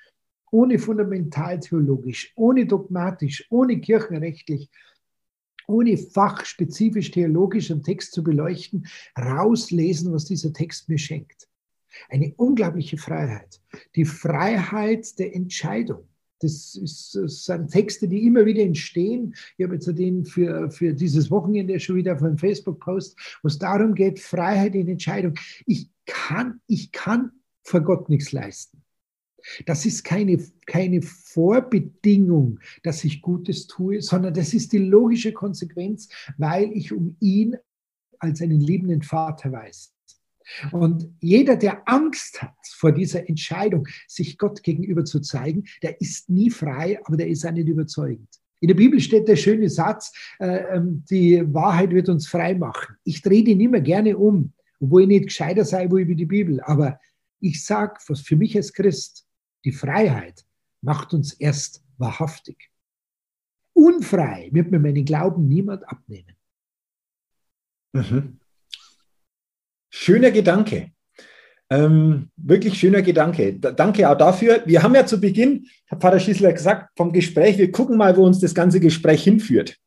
[0.52, 4.70] ohne fundamentaltheologisch, ohne dogmatisch, ohne kirchenrechtlich,
[5.68, 8.88] ohne fachspezifisch theologisch einen Text zu beleuchten,
[9.18, 11.48] rauslesen, was dieser Text mir schenkt.
[12.10, 13.62] Eine unglaubliche Freiheit.
[13.96, 16.08] Die Freiheit der Entscheidung.
[16.40, 19.36] Das, ist, das, sind Texte, die immer wieder entstehen.
[19.58, 23.60] Ich habe jetzt den für, für dieses Wochenende schon wieder auf einem Facebook-Post, wo es
[23.60, 25.36] darum geht, Freiheit in Entscheidung.
[25.68, 27.32] Ich kann, ich kann
[27.64, 28.81] vor Gott nichts leisten.
[29.66, 36.10] Das ist keine, keine Vorbedingung, dass ich Gutes tue, sondern das ist die logische Konsequenz,
[36.38, 37.58] weil ich um ihn
[38.20, 39.94] als einen liebenden Vater weiß.
[40.72, 46.30] Und jeder, der Angst hat vor dieser Entscheidung, sich Gott gegenüber zu zeigen, der ist
[46.30, 48.28] nie frei, aber der ist auch nicht überzeugend.
[48.60, 52.96] In der Bibel steht der schöne Satz, äh, ähm, die Wahrheit wird uns frei machen.
[53.04, 56.62] Ich drehe den immer gerne um, obwohl ich nicht gescheiter sei wo wie die Bibel.
[56.62, 57.00] Aber
[57.40, 59.26] ich sage, was für mich als Christ,
[59.66, 60.46] die Freiheit
[60.82, 62.70] macht uns erst wahrhaftig.
[63.74, 66.36] Unfrei wird mir meinen Glauben niemand abnehmen.
[67.94, 68.40] Mhm.
[69.90, 70.92] Schöner Gedanke.
[71.70, 73.54] Ähm, wirklich schöner Gedanke.
[73.54, 74.62] Da, danke auch dafür.
[74.66, 78.26] Wir haben ja zu Beginn, hat Pfarrer Schießler gesagt, vom Gespräch, wir gucken mal, wo
[78.26, 79.78] uns das ganze Gespräch hinführt.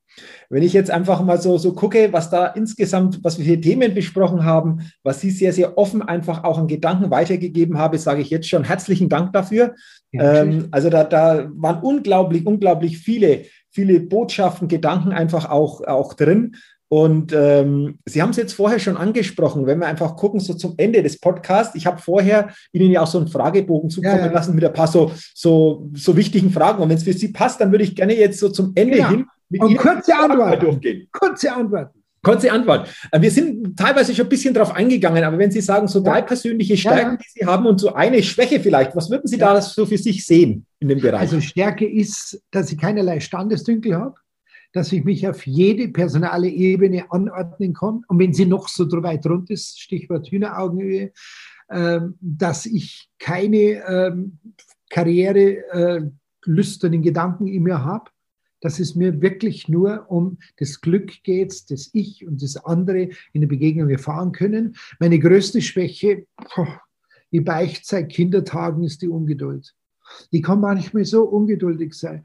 [0.48, 3.94] Wenn ich jetzt einfach mal so, so gucke, was da insgesamt, was wir für Themen
[3.94, 8.30] besprochen haben, was Sie sehr, sehr offen einfach auch an Gedanken weitergegeben haben, sage ich
[8.30, 9.74] jetzt schon herzlichen Dank dafür.
[10.12, 16.14] Ja, ähm, also da, da waren unglaublich, unglaublich viele, viele Botschaften, Gedanken einfach auch, auch
[16.14, 16.56] drin.
[16.88, 20.74] Und ähm, Sie haben es jetzt vorher schon angesprochen, wenn wir einfach gucken, so zum
[20.76, 21.74] Ende des Podcasts.
[21.74, 24.32] Ich habe vorher Ihnen ja auch so einen Fragebogen zukommen ja, ja.
[24.32, 26.80] lassen mit ein paar so, so, so wichtigen Fragen.
[26.80, 29.10] Und wenn es für Sie passt, dann würde ich gerne jetzt so zum Ende genau.
[29.10, 29.26] hin
[29.60, 30.62] mit Und kurze Antwort.
[30.62, 31.08] durchgehen.
[31.12, 31.92] Kurze Antwort.
[32.22, 32.88] Kurze Antwort.
[33.12, 36.22] Äh, wir sind teilweise schon ein bisschen darauf eingegangen, aber wenn Sie sagen, so drei
[36.22, 37.16] persönliche Stärken, ja.
[37.16, 39.54] die Sie haben und so eine Schwäche vielleicht, was würden Sie ja.
[39.54, 41.20] da so für sich sehen in dem Bereich?
[41.20, 44.14] Also Stärke ist, dass ich keinerlei Standesdünkel habe,
[44.72, 48.02] dass ich mich auf jede personale Ebene anordnen kann.
[48.08, 51.12] Und wenn sie noch so weit runter ist, Stichwort Hühneraugenhöhe,
[51.70, 54.38] ähm, dass ich keine ähm,
[54.90, 55.40] Karriere
[55.72, 56.00] äh,
[56.44, 58.10] lüsternen Gedanken in mir habe,
[58.64, 63.42] dass es mir wirklich nur um das Glück geht, das ich und das andere in
[63.42, 64.74] der Begegnung erfahren können.
[64.98, 66.24] Meine größte Schwäche,
[67.30, 69.74] ich beicht seit Kindertagen, ist die Ungeduld.
[70.30, 72.24] Ich kann manchmal so ungeduldig sein.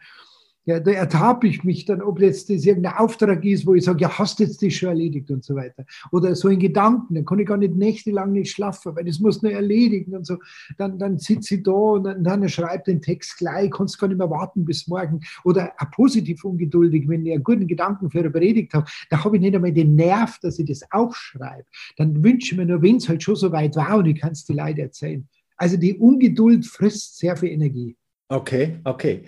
[0.66, 4.02] Ja, da ertappe ich mich dann, ob jetzt das irgendein Auftrag ist, wo ich sage,
[4.02, 5.86] ja, hast jetzt das schon erledigt und so weiter.
[6.12, 9.42] Oder so in Gedanken, dann kann ich gar nicht nächtelang nicht schlafen, weil das muss
[9.42, 10.38] nur erledigen und so.
[10.78, 14.18] Dann, dann sitze ich da und dann, dann schreibt den Text gleich, kannst gar nicht
[14.18, 15.22] mehr warten bis morgen.
[15.44, 19.42] Oder positiv ungeduldig, wenn ich einen guten Gedanken für eine Predigt habe, da habe ich
[19.42, 21.66] nicht einmal den Nerv, dass ich das aufschreibe.
[21.98, 24.34] Dann wünsche ich mir nur, wenn es halt schon so weit war und ich kann
[24.34, 25.28] es dir leider erzählen.
[25.58, 27.98] Also die Ungeduld frisst sehr viel Energie.
[28.30, 29.24] Okay, okay.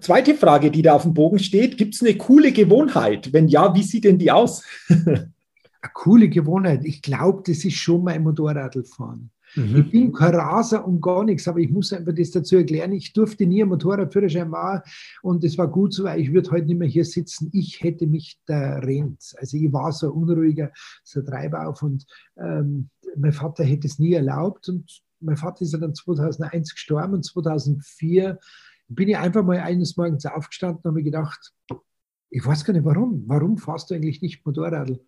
[0.00, 3.32] Zweite Frage, die da auf dem Bogen steht, gibt es eine coole Gewohnheit?
[3.32, 4.64] Wenn ja, wie sieht denn die aus?
[4.88, 6.84] eine coole Gewohnheit.
[6.84, 9.30] Ich glaube, das ist schon mein Motorradfahren.
[9.54, 9.76] Mhm.
[9.76, 12.92] Ich bin kein Raser und gar nichts, aber ich muss einfach das dazu erklären.
[12.92, 14.82] Ich durfte nie einen Motorradführerschein machen
[15.22, 17.50] und es war gut so, weil ich würde heute nicht mehr hier sitzen.
[17.52, 19.34] Ich hätte mich da rennt.
[19.38, 20.70] Also ich war so ein unruhiger,
[21.02, 25.72] so ein Treibauf und ähm, mein Vater hätte es nie erlaubt und mein Vater ist
[25.72, 28.38] ja dann 2001 gestorben und 2004
[28.88, 31.52] bin ich einfach mal eines Morgens aufgestanden und habe gedacht,
[32.30, 33.24] ich weiß gar nicht warum.
[33.26, 34.98] Warum fährst du eigentlich nicht Motorrad?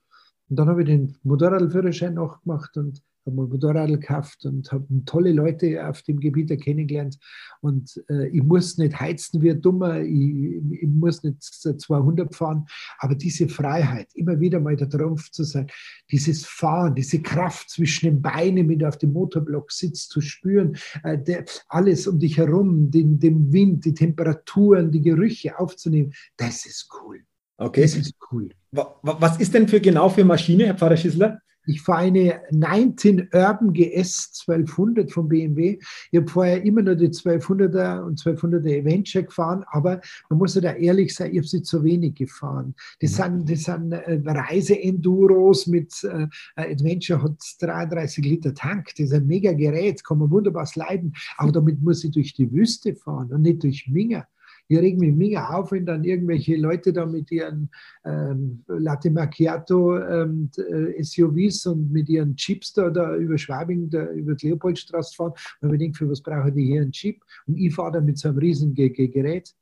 [0.51, 4.85] Und dann habe ich den Motorradführerschein noch gemacht und habe ein Motorrad gekauft und habe
[5.05, 7.19] tolle Leute auf dem Gebiet kennengelernt.
[7.61, 12.67] Und äh, ich muss nicht heizen wie ein Dummer, ich, ich, muss nicht 200 fahren,
[12.99, 15.69] aber diese Freiheit, immer wieder mal der Trumpf zu sein,
[16.11, 20.77] dieses Fahren, diese Kraft zwischen den Beinen, wenn du auf dem Motorblock sitzt, zu spüren,
[21.05, 26.67] äh, der, alles um dich herum, den, den Wind, die Temperaturen, die Gerüche aufzunehmen, das
[26.67, 27.21] ist cool.
[27.61, 27.83] Okay.
[27.83, 28.49] Das ist cool.
[28.73, 31.41] Was ist denn für genau für Maschine, Herr Pfarrer Schissler?
[31.67, 35.79] Ich fahre eine 19 Urban GS 1200 von BMW.
[36.11, 40.01] Ich habe vorher immer nur die 1200er und 1200er Adventure gefahren, aber
[40.31, 42.75] man muss ja da ehrlich sein, ich habe sie zu wenig gefahren.
[43.01, 43.45] Das mhm.
[43.47, 48.89] sind, das sind äh, Reise-Enduros mit äh, Adventure hat 33 Liter Tank.
[48.97, 52.51] Das ist ein mega Gerät, kann man wunderbar sliden, aber damit muss ich durch die
[52.51, 54.27] Wüste fahren und nicht durch Minga.
[54.71, 57.71] Ich reg mich mega auf, wenn dann irgendwelche Leute da mit ihren
[58.05, 64.05] ähm, Latte Macchiato ähm, äh, SUVs und mit ihren Chips da, da über Schwabing, da,
[64.13, 65.33] über die Leopoldstraße fahren.
[65.61, 67.21] Und ich denke, für was brauchen die hier einen Chip?
[67.49, 69.53] Und ich fahre dann mit so einem riesigen Gerät.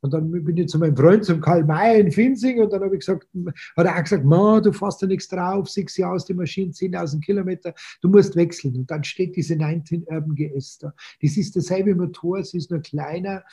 [0.00, 2.96] Und dann bin ich zu meinem Freund, zum Karl Mayer in Finzing, und dann habe
[2.96, 3.28] ich gesagt,
[3.76, 6.72] hat er auch gesagt, Ma, du fährst da nichts drauf, sechs Jahre aus der Maschine,
[6.72, 8.74] 10.000 Kilometer, du musst wechseln.
[8.76, 10.92] Und dann steht diese 19 Urban GS da.
[11.22, 13.44] Das ist derselbe Motor, es ist nur kleiner,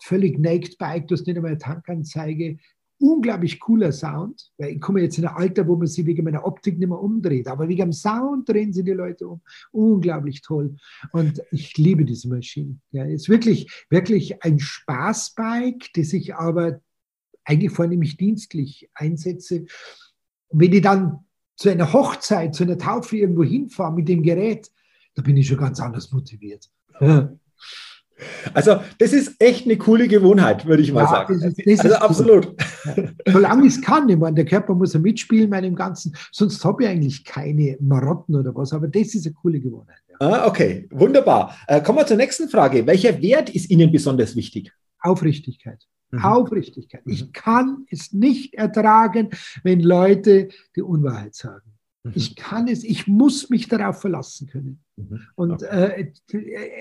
[0.00, 2.58] völlig naked Bike, du hast nicht einmal eine Tankanzeige.
[2.98, 6.46] Unglaublich cooler Sound, weil ich komme jetzt in ein Alter, wo man sich wegen meiner
[6.46, 9.42] Optik nicht mehr umdreht, aber wegen dem Sound drehen sich die Leute um.
[9.70, 10.76] Unglaublich toll.
[11.12, 12.78] Und ich liebe diese Maschine.
[12.92, 16.80] Ja, ist wirklich, wirklich ein Spaßbike, das ich aber
[17.44, 19.66] eigentlich vornehmlich dienstlich einsetze.
[20.48, 21.18] Und wenn ich dann
[21.56, 24.70] zu einer Hochzeit, zu einer Taufe irgendwo hinfahre mit dem Gerät,
[25.14, 26.70] da bin ich schon ganz anders motiviert.
[28.54, 31.40] Also, das ist echt eine coole Gewohnheit, würde ich mal ja, sagen.
[31.40, 32.54] Das ist, das also, absolut.
[32.96, 33.14] Cool.
[33.26, 36.64] Solange ich es kann, ich meine, der Körper muss ja mitspielen bei dem Ganzen, sonst
[36.64, 39.98] habe ich eigentlich keine Marotten oder was, aber das ist eine coole Gewohnheit.
[40.08, 40.16] Ja.
[40.20, 41.56] Ah, okay, wunderbar.
[41.66, 42.86] Äh, kommen wir zur nächsten Frage.
[42.86, 44.72] Welcher Wert ist Ihnen besonders wichtig?
[45.00, 45.86] Aufrichtigkeit.
[46.10, 46.24] Mhm.
[46.24, 47.02] Aufrichtigkeit.
[47.04, 47.32] Ich mhm.
[47.32, 49.30] kann es nicht ertragen,
[49.62, 51.75] wenn Leute die Unwahrheit sagen.
[52.06, 52.12] Mhm.
[52.14, 54.80] Ich kann es, ich muss mich darauf verlassen können.
[54.96, 55.20] Mhm.
[55.34, 56.12] Und äh,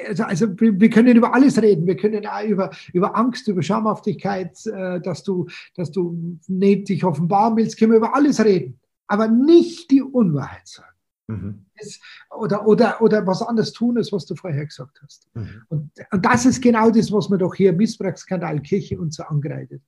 [0.08, 1.88] also, also wir können über alles reden.
[1.88, 7.04] Wir können auch über, über Angst, über Schamhaftigkeit, äh, dass du, dass du nicht dich
[7.04, 8.80] offenbaren willst, können wir über alles reden.
[9.08, 10.90] Aber nicht die Unwahrheit sagen.
[11.28, 11.66] Mhm.
[11.80, 12.00] Das,
[12.38, 15.28] oder, oder, oder was anderes tun, als was du vorher gesagt hast.
[15.34, 15.64] Mhm.
[15.70, 19.82] Und, und das ist genau das, was man doch hier Missbrauchsskandal Kirche und so angreitet.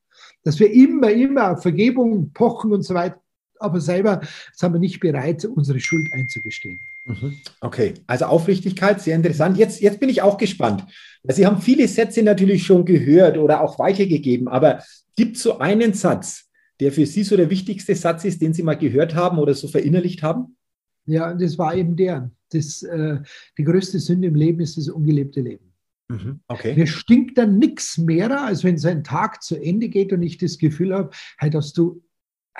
[0.43, 3.21] Dass wir immer, immer auf Vergebung pochen und so weiter
[3.59, 4.21] aber selber
[4.53, 6.79] sind wir nicht bereit, unsere Schuld einzugestehen.
[7.05, 7.37] Mhm.
[7.61, 9.57] Okay, also Aufrichtigkeit, sehr interessant.
[9.57, 10.85] Jetzt, jetzt bin ich auch gespannt.
[11.23, 14.83] Sie haben viele Sätze natürlich schon gehört oder auch weitergegeben, aber
[15.15, 16.49] gibt es so einen Satz,
[16.79, 19.67] der für Sie so der wichtigste Satz ist, den Sie mal gehört haben oder so
[19.67, 20.57] verinnerlicht haben?
[21.05, 22.31] Ja, das war eben der.
[22.51, 23.17] Das, äh,
[23.57, 25.73] die größte Sünde im Leben ist das ungelebte Leben.
[26.09, 26.75] Mhm, okay.
[26.75, 30.37] Mir stinkt dann nichts mehr, als wenn so ein Tag zu Ende geht und ich
[30.37, 31.09] das Gefühl habe,
[31.41, 32.03] heute hast du,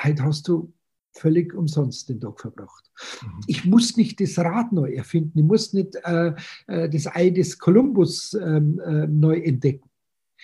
[0.02, 0.74] heute hast du
[1.18, 2.92] völlig umsonst den Tag verbracht.
[3.22, 3.42] Mhm.
[3.48, 6.34] Ich muss nicht das Rad neu erfinden, ich muss nicht äh,
[6.68, 9.90] äh das Ei des Kolumbus äh, neu entdecken.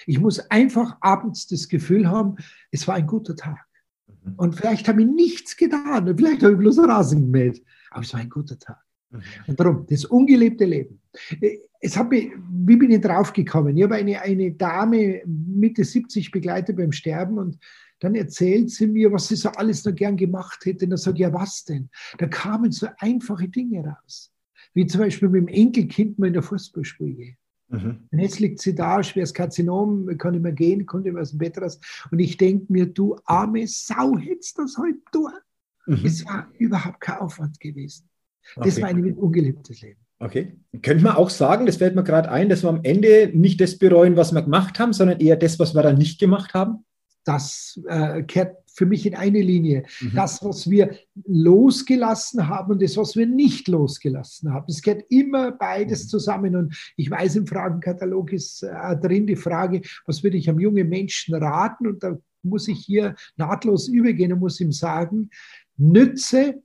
[0.06, 2.36] Ich muss einfach abends das Gefühl haben,
[2.72, 3.60] es war ein guter Tag.
[4.08, 4.34] Mhm.
[4.38, 8.20] Und vielleicht habe ich nichts getan, vielleicht habe ich bloß Rasen gemäht, aber es war
[8.20, 8.82] ein guter Tag.
[9.12, 9.22] Mhm.
[9.48, 11.00] Und darum, das ungelebte Leben.
[11.42, 12.32] Äh, es hat mich,
[12.66, 13.76] wie bin ich draufgekommen?
[13.76, 17.60] Ich habe eine, eine Dame Mitte 70 begleitet beim Sterben und
[18.04, 20.86] dann erzählt sie mir, was sie so alles noch gern gemacht hätte.
[20.86, 21.90] Und dann sage ich, ja, was denn?
[22.18, 24.32] Da kamen so einfache Dinge raus.
[24.74, 27.36] Wie zum Beispiel mit dem Enkelkind mal in der Fußballspiele.
[27.70, 28.00] Mhm.
[28.12, 31.40] Und jetzt liegt sie da, schweres Karzinom, kann nicht mehr gehen, konnte immer aus dem
[31.40, 31.80] Bett raus.
[32.12, 35.32] Und ich denke mir, du arme Sau, hättest das heute tun.
[35.86, 36.02] Mhm.
[36.04, 38.10] Es war überhaupt kein Aufwand gewesen.
[38.58, 38.82] Das okay.
[38.82, 40.00] war ein ungeliebtes Leben.
[40.20, 40.58] Okay.
[40.82, 43.78] Könnte man auch sagen, das fällt mir gerade ein, dass wir am Ende nicht das
[43.78, 46.86] bereuen, was wir gemacht haben, sondern eher das, was wir dann nicht gemacht haben?
[47.24, 49.84] Das äh, kehrt für mich in eine Linie.
[50.02, 50.14] Mhm.
[50.16, 54.66] Das, was wir losgelassen haben und das, was wir nicht losgelassen haben.
[54.68, 56.08] Es gehört immer beides mhm.
[56.10, 56.56] zusammen.
[56.56, 60.90] Und ich weiß, im Fragenkatalog ist äh, drin die Frage, was würde ich einem jungen
[60.90, 61.88] Menschen raten?
[61.88, 65.30] Und da muss ich hier nahtlos übergehen und muss ihm sagen,
[65.78, 66.62] nütze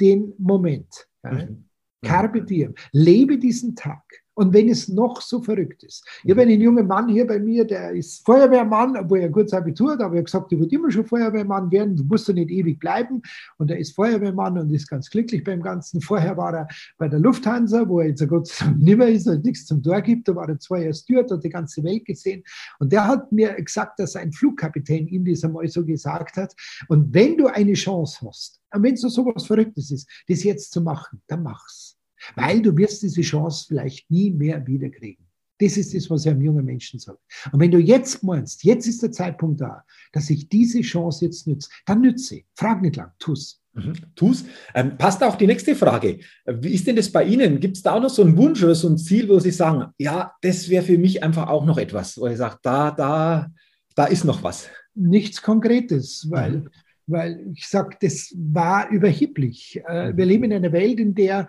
[0.00, 1.08] den Moment.
[1.22, 1.64] Mhm.
[2.02, 2.74] Carpe diem.
[2.90, 4.02] Lebe diesen Tag.
[4.34, 6.06] Und wenn es noch so verrückt ist.
[6.24, 9.92] Ich habe einen jungen Mann hier bei mir, der ist Feuerwehrmann, obwohl er kurz Abitur
[9.92, 12.50] hat, aber er hat gesagt, ich würde immer schon Feuerwehrmann werden, du musst doch nicht
[12.50, 13.20] ewig bleiben.
[13.58, 16.00] Und er ist Feuerwehrmann und ist ganz glücklich beim Ganzen.
[16.00, 19.28] Vorher war er bei der Lufthansa, wo er jetzt Gott sei Dank nicht mehr ist
[19.28, 20.28] und nichts zum Tor gibt.
[20.28, 22.42] Da war er zwei Jahre Steward, hat die ganze Welt gesehen.
[22.78, 26.54] Und der hat mir gesagt, dass ein Flugkapitän ihm das einmal so gesagt hat.
[26.88, 30.72] Und wenn du eine Chance hast, und wenn es so sowas Verrücktes ist, das jetzt
[30.72, 31.98] zu machen, dann mach's
[32.34, 35.26] weil du wirst diese Chance vielleicht nie mehr wiederkriegen.
[35.58, 37.18] Das ist das, was ich einem jungen Menschen sage.
[37.52, 41.46] Und wenn du jetzt meinst, jetzt ist der Zeitpunkt da, dass ich diese Chance jetzt
[41.46, 42.42] nütze, dann nütze.
[42.56, 43.60] Frag nicht lang, tu's.
[43.74, 44.44] Mhm, tu's.
[44.74, 46.18] Ähm, passt auch die nächste Frage.
[46.46, 47.60] Wie ist denn das bei Ihnen?
[47.60, 49.92] Gibt es da auch noch so einen Wunsch oder so ein Ziel, wo Sie sagen,
[49.98, 53.50] ja, das wäre für mich einfach auch noch etwas, wo ihr sagt, da, da,
[53.94, 54.68] da ist noch was?
[54.94, 56.68] nichts Konkretes, weil, mhm.
[57.06, 59.80] weil ich sage, das war überheblich.
[59.86, 61.48] Äh, wir leben in einer Welt, in der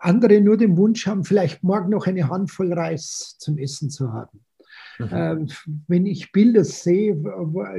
[0.00, 4.40] andere nur den Wunsch haben, vielleicht morgen noch eine Handvoll Reis zum Essen zu haben.
[4.98, 5.08] Mhm.
[5.12, 5.46] Ähm,
[5.86, 7.16] wenn ich Bilder sehe,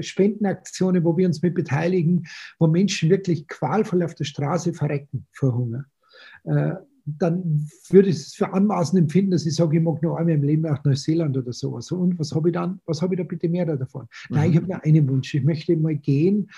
[0.02, 2.28] Spendenaktionen, wo wir uns mit beteiligen,
[2.60, 5.86] wo Menschen wirklich qualvoll auf der Straße verrecken vor Hunger,
[6.46, 6.76] äh,
[7.18, 10.44] dann würde ich es für anmaßend empfinden, dass ich sage, ich mag noch einmal im
[10.44, 11.92] Leben nach Neuseeland oder sowas.
[11.92, 14.08] Und was habe ich dann, was habe ich da bitte mehr davon?
[14.30, 14.36] Mhm.
[14.36, 15.34] Nein, ich habe nur einen Wunsch.
[15.34, 16.50] Ich möchte mal gehen,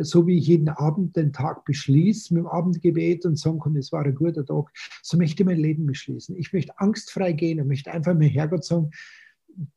[0.00, 3.92] so wie ich jeden Abend den Tag beschließe mit dem Abendgebet und sagen kann, es
[3.92, 4.70] war ein guter Tag,
[5.02, 6.36] so möchte ich mein Leben beschließen.
[6.36, 8.90] Ich möchte angstfrei gehen und möchte einfach mit Herrgott sagen,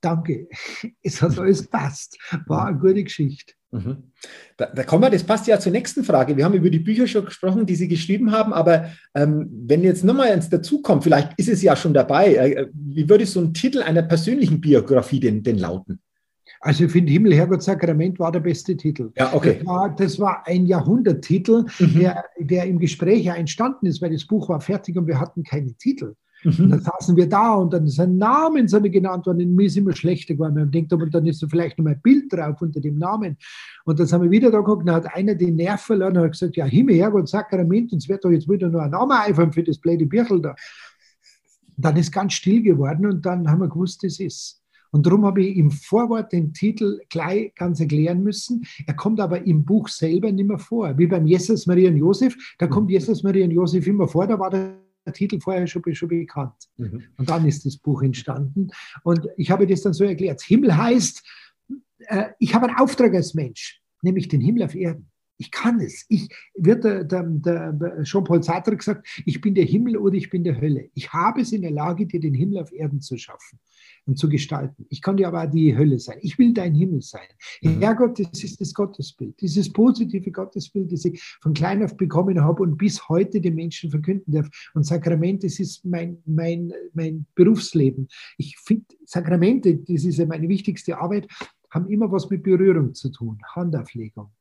[0.01, 0.47] danke,
[1.03, 3.53] es hat alles passt, war eine gute Geschichte.
[3.71, 4.11] Mhm.
[4.55, 6.37] Da, da, kommen wir, das passt ja zur nächsten Frage.
[6.37, 10.05] Wir haben über die Bücher schon gesprochen, die Sie geschrieben haben, aber ähm, wenn jetzt
[10.05, 13.81] nochmal eins dazukommt, vielleicht ist es ja schon dabei, äh, wie würde so ein Titel
[13.81, 15.99] einer persönlichen Biografie denn, denn lauten?
[16.61, 19.11] Also ich finde Himmel, Herrgott, Sakrament war der beste Titel.
[19.15, 19.57] Ja, okay.
[19.59, 21.99] Das war, das war ein Jahrhunderttitel, mhm.
[21.99, 25.43] der, der im Gespräch ja entstanden ist, weil das Buch war fertig und wir hatten
[25.43, 26.15] keine Titel.
[26.43, 26.65] Mhm.
[26.65, 29.39] Und dann saßen wir da und dann ist ein Name sind genannt worden.
[29.39, 30.55] In mir ist immer schlechter geworden.
[30.55, 33.37] Man denkt, aber dann ist da vielleicht noch mal ein Bild drauf unter dem Namen.
[33.85, 36.31] Und dann haben wir wieder da geguckt, dann hat einer den Nerv verloren und hat
[36.31, 39.51] gesagt, ja, Himmel, Herrgott, Sakrament, und es wird doch jetzt wieder nur ein Name einfallen
[39.51, 40.49] für das blöde Birchel da.
[40.49, 44.56] Und dann ist ganz still geworden und dann haben wir gewusst, das ist.
[44.91, 48.65] Und darum habe ich im Vorwort den Titel gleich ganz erklären müssen.
[48.85, 50.97] Er kommt aber im Buch selber nicht mehr vor.
[50.97, 54.39] Wie beim Jesus, Maria und Josef, da kommt Jesus, Maria und Josef immer vor, da
[54.39, 54.77] war der
[55.13, 56.69] Titel vorher schon, schon bekannt.
[56.77, 57.03] Mhm.
[57.17, 58.69] Und dann ist das Buch entstanden.
[59.03, 60.41] Und ich habe das dann so erklärt.
[60.41, 61.23] Himmel heißt,
[62.07, 65.09] äh, ich habe einen Auftrag als Mensch, nämlich den Himmel auf Erden.
[65.39, 66.05] Ich kann es.
[66.09, 70.43] Ich, wird der, der, der Jean-Paul Sartre gesagt, ich bin der Himmel oder ich bin
[70.43, 70.89] der Hölle.
[70.95, 73.59] Ich habe es in der Lage, dir den Himmel auf Erden zu schaffen
[74.07, 74.85] und zu gestalten.
[74.89, 76.17] Ich kann dir aber auch die Hölle sein.
[76.21, 77.27] Ich will dein Himmel sein.
[77.61, 77.79] Mhm.
[77.79, 82.63] Herrgott, das ist das Gottesbild, dieses positive Gottesbild, das ich von klein auf bekommen habe
[82.63, 84.49] und bis heute den Menschen verkünden darf.
[84.73, 88.07] Und Sakrament, das ist mein, mein, mein Berufsleben.
[88.37, 91.27] Ich finde, Sakramente, das ist ja meine wichtigste Arbeit,
[91.69, 94.31] haben immer was mit Berührung zu tun, Handauflegung.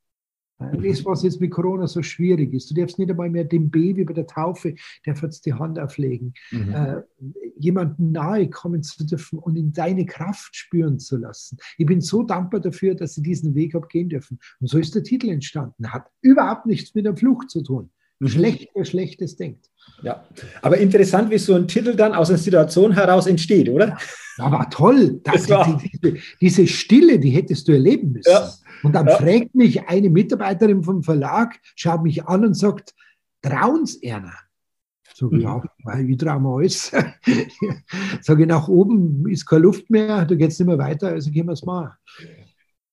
[0.59, 2.71] Das, was jetzt mit Corona so schwierig ist.
[2.71, 6.33] Du darfst nicht einmal mehr dem Baby bei der Taufe, der jetzt die Hand auflegen.
[6.51, 6.73] Mhm.
[6.73, 7.03] Äh,
[7.59, 11.59] jemandem nahe kommen zu dürfen und in deine Kraft spüren zu lassen.
[11.77, 14.39] Ich bin so dankbar dafür, dass sie diesen Weg abgehen dürfen.
[14.61, 15.93] Und so ist der Titel entstanden.
[15.93, 17.91] Hat überhaupt nichts mit der Flucht zu tun.
[18.19, 18.29] Mhm.
[18.29, 19.71] Schlecht, wer Schlechtes denkt.
[20.03, 20.25] Ja,
[20.63, 23.97] aber interessant, wie so ein Titel dann aus einer Situation heraus entsteht, oder?
[24.39, 25.21] Ja, war toll.
[25.25, 28.31] Das, war diese, diese, Stille, die hättest du erleben müssen.
[28.31, 28.51] Ja.
[28.83, 29.17] Und dann ja.
[29.17, 32.95] fragt mich eine Mitarbeiterin vom Verlag, schaut mich an und sagt,
[33.43, 34.35] trauen's Erna?
[35.15, 35.45] Sag ich, mhm.
[35.45, 36.93] ja, weil ich traue mir alles.
[38.21, 41.31] Sage ich, nach oben ist keine Luft mehr, da geht es nicht mehr weiter, also
[41.31, 41.97] gehen wir es mal.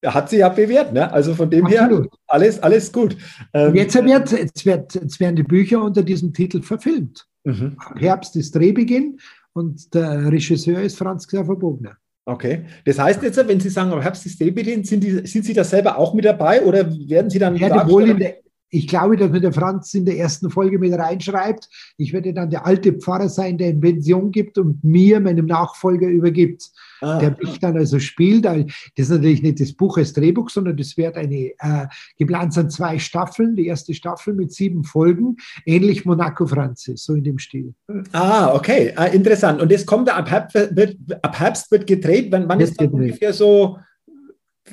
[0.03, 1.11] Er hat sie ja bewährt, ne?
[1.11, 2.03] Also von dem Absolut.
[2.03, 3.15] her alles, alles gut.
[3.53, 7.25] Ähm, jetzt, wird, jetzt, wird, jetzt werden die Bücher unter diesem Titel verfilmt.
[7.45, 7.77] Mhm.
[7.95, 9.17] Herbst ist Drehbeginn
[9.53, 11.95] und der Regisseur ist Franz Xaver Bogner.
[12.25, 12.65] Okay.
[12.85, 15.97] Das heißt jetzt, wenn Sie sagen, Herbst ist Drehbeginn, sind, die, sind Sie da selber
[15.97, 17.55] auch mit dabei oder werden Sie dann.
[17.55, 18.42] Ich werde wohl in der,
[18.73, 21.69] ich glaube, dass mir der Franz in der ersten Folge mit reinschreibt.
[21.97, 26.07] Ich werde dann der alte Pfarrer sein, der in Pension gibt und mir, meinem Nachfolger,
[26.07, 26.71] übergibt.
[26.99, 27.19] Ah.
[27.19, 28.45] Der mich dann also spielt.
[28.45, 28.55] Das
[28.95, 32.97] ist natürlich nicht das Buch als Drehbuch, sondern das wird eine, äh, geplant sind zwei
[32.97, 33.55] Staffeln.
[33.55, 37.75] Die erste Staffel mit sieben Folgen, ähnlich Monaco Franzis, so in dem Stil.
[38.11, 39.61] Ah, okay, ah, interessant.
[39.61, 42.31] Und das kommt ab Herbst, wird, ab Herbst wird gedreht.
[42.31, 43.77] Wann, wann ist das ungefähr so,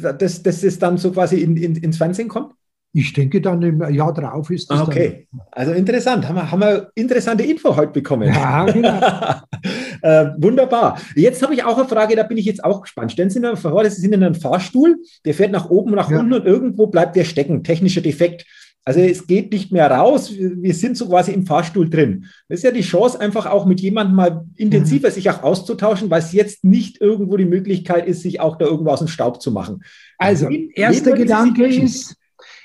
[0.01, 2.55] dass, dass es dann so quasi in, in, ins Fernsehen kommt?
[2.93, 4.80] Ich denke dann im Jahr drauf ist das.
[4.80, 6.28] Okay, also interessant.
[6.28, 8.28] Haben wir, haben wir interessante Info heute bekommen.
[8.28, 9.01] Ja, genau.
[10.03, 11.01] äh, wunderbar.
[11.14, 13.12] Jetzt habe ich auch eine Frage, da bin ich jetzt auch gespannt.
[13.12, 16.18] Stellen Sie mir vor, Sie sind in einem Fahrstuhl, der fährt nach oben, nach ja.
[16.18, 17.62] unten und irgendwo bleibt der stecken.
[17.62, 18.45] Technischer Defekt.
[18.84, 20.32] Also es geht nicht mehr raus.
[20.36, 22.26] Wir sind so quasi im Fahrstuhl drin.
[22.49, 25.12] Das ist ja die Chance, einfach auch mit jemandem mal intensiver mhm.
[25.12, 28.91] sich auch auszutauschen, weil es jetzt nicht irgendwo die Möglichkeit ist, sich auch da irgendwo
[28.91, 29.84] aus dem Staub zu machen.
[30.18, 32.16] Also, erster Gedanke ist,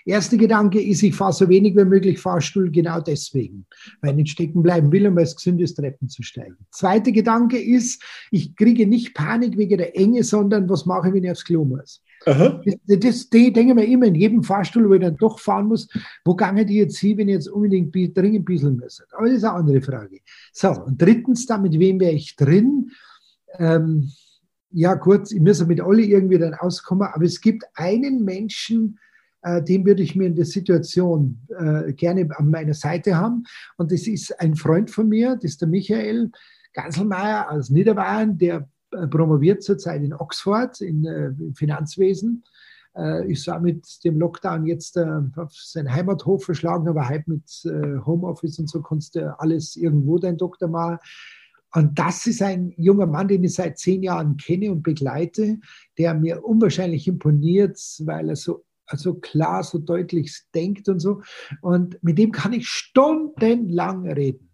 [0.07, 3.65] Erster Gedanke ist, ich fahre so wenig wie möglich Fahrstuhl, genau deswegen,
[4.01, 6.57] weil ich nicht stecken bleiben will und weil es gesund ist, Treppen zu steigen.
[6.69, 11.23] Zweiter Gedanke ist, ich kriege nicht Panik wegen der Enge, sondern was mache ich, wenn
[11.23, 12.03] ich aufs Klo muss?
[12.27, 12.61] Aha.
[12.63, 15.67] Das, das, das denke ich mir immer in jedem Fahrstuhl, wo ich dann doch fahren
[15.67, 15.87] muss,
[16.23, 19.05] wo gange die jetzt hin, wenn ich jetzt unbedingt dringend bisschen müssen?
[19.11, 20.19] Aber das ist eine andere Frage.
[20.53, 22.91] So, und drittens, da mit wem wäre ich drin?
[23.57, 24.11] Ähm,
[24.69, 28.99] ja, kurz, ich muss mit alle irgendwie dann auskommen, aber es gibt einen Menschen,
[29.63, 33.43] den würde ich mir in der Situation äh, gerne an meiner Seite haben.
[33.77, 36.31] Und das ist ein Freund von mir, das ist der Michael
[36.73, 42.43] Ganselmeier aus Niederbayern, der äh, promoviert zurzeit in Oxford in, äh, im Finanzwesen.
[42.97, 47.43] äh, ist auch mit dem Lockdown jetzt äh, auf seinen Heimathof verschlagen, aber halt mit
[47.65, 50.99] äh, Homeoffice und so kannst du alles irgendwo dein Doktor machen.
[51.73, 55.59] Und das ist ein junger Mann, den ich seit zehn Jahren kenne und begleite,
[55.97, 61.21] der mir unwahrscheinlich imponiert, weil er so also klar, so deutlich denkt und so.
[61.61, 64.49] Und mit dem kann ich stundenlang reden.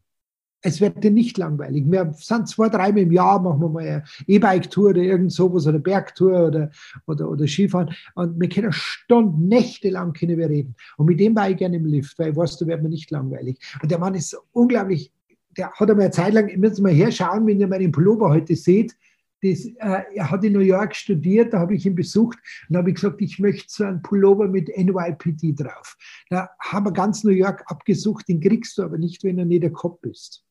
[0.63, 1.85] Es wird dir nicht langweilig.
[1.87, 5.79] Wir sind zwei, dreimal im Jahr, machen wir mal eine E-Bike-Tour oder irgend sowas oder
[5.79, 6.69] Bergtour oder,
[7.07, 7.95] oder, oder Skifahren.
[8.13, 10.75] Und wir können Stunden, Nächte lang können wir reden.
[10.97, 13.09] Und mit dem war ich gerne im Lift, weil ich weiß, da wird mir nicht
[13.09, 13.57] langweilig.
[13.81, 15.11] Und der Mann ist unglaublich,
[15.57, 18.55] der hat einmal eine Zeit lang, ich muss mal herschauen, wenn ihr meinen Pullover heute
[18.55, 18.95] seht,
[19.41, 22.37] das, äh, er hat in New York studiert, da habe ich ihn besucht
[22.69, 25.97] und habe gesagt, ich möchte so einen Pullover mit NYPD drauf.
[26.29, 29.63] Da haben wir ganz New York abgesucht, den kriegst du aber nicht, wenn er nicht
[29.63, 30.45] der Kopf ist.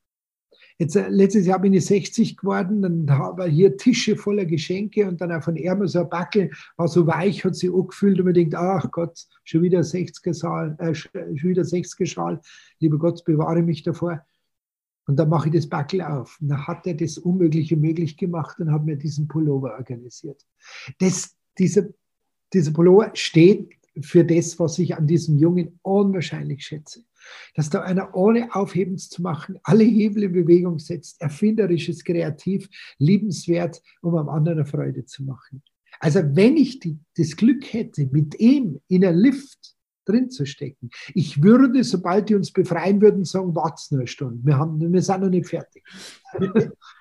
[0.80, 5.07] Jetzt, äh, letztes Jahr bin ich 60 geworden, dann habe ich hier Tische voller Geschenke
[5.07, 8.24] und dann auch von Erma so ein Backel, war so weich, hat sich angefühlt und
[8.24, 11.11] man denkt, ach Gott, schon wieder 60er Schal, äh, schon
[11.43, 12.41] wieder 60er Schal,
[12.78, 14.24] lieber Gott, bewahre mich davor.
[15.07, 16.38] Und dann mache ich das Backel auf.
[16.40, 20.46] Und dann hat er das Unmögliche möglich gemacht und hat mir diesen Pullover organisiert.
[20.98, 21.88] Das, dieser,
[22.53, 23.70] dieser Pullover steht
[24.03, 27.03] für das, was ich an diesem Jungen unwahrscheinlich schätze.
[27.55, 33.82] Dass da einer ohne Aufhebens zu machen alle Hebel in Bewegung setzt, erfinderisches, kreativ, liebenswert,
[34.01, 35.62] um am anderen Freude zu machen.
[35.98, 40.90] Also wenn ich die, das Glück hätte, mit ihm in einem Lift drin zu stecken.
[41.14, 44.40] Ich würde, sobald die uns befreien würden, sagen, wart's nur eine Stunde.
[44.42, 45.84] Wir, haben, wir sind noch nicht fertig.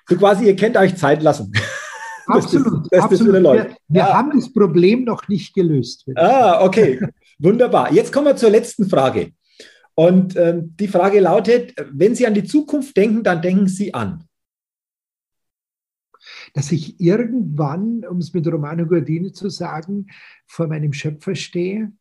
[0.08, 1.52] So quasi, ihr kennt euch Zeit lassen.
[2.26, 2.84] Absolut.
[2.84, 3.34] Das, das, absolut.
[3.34, 4.12] Das wir, wir ja.
[4.12, 6.06] haben das Problem noch nicht gelöst.
[6.14, 7.00] Ah, okay.
[7.40, 7.92] Wunderbar.
[7.92, 9.32] Jetzt kommen wir zur letzten Frage.
[9.94, 14.24] Und ähm, die Frage lautet, wenn Sie an die Zukunft denken, dann denken Sie an.
[16.54, 20.06] Dass ich irgendwann, um es mit Romano Guardini zu sagen,
[20.46, 21.92] vor meinem Schöpfer stehe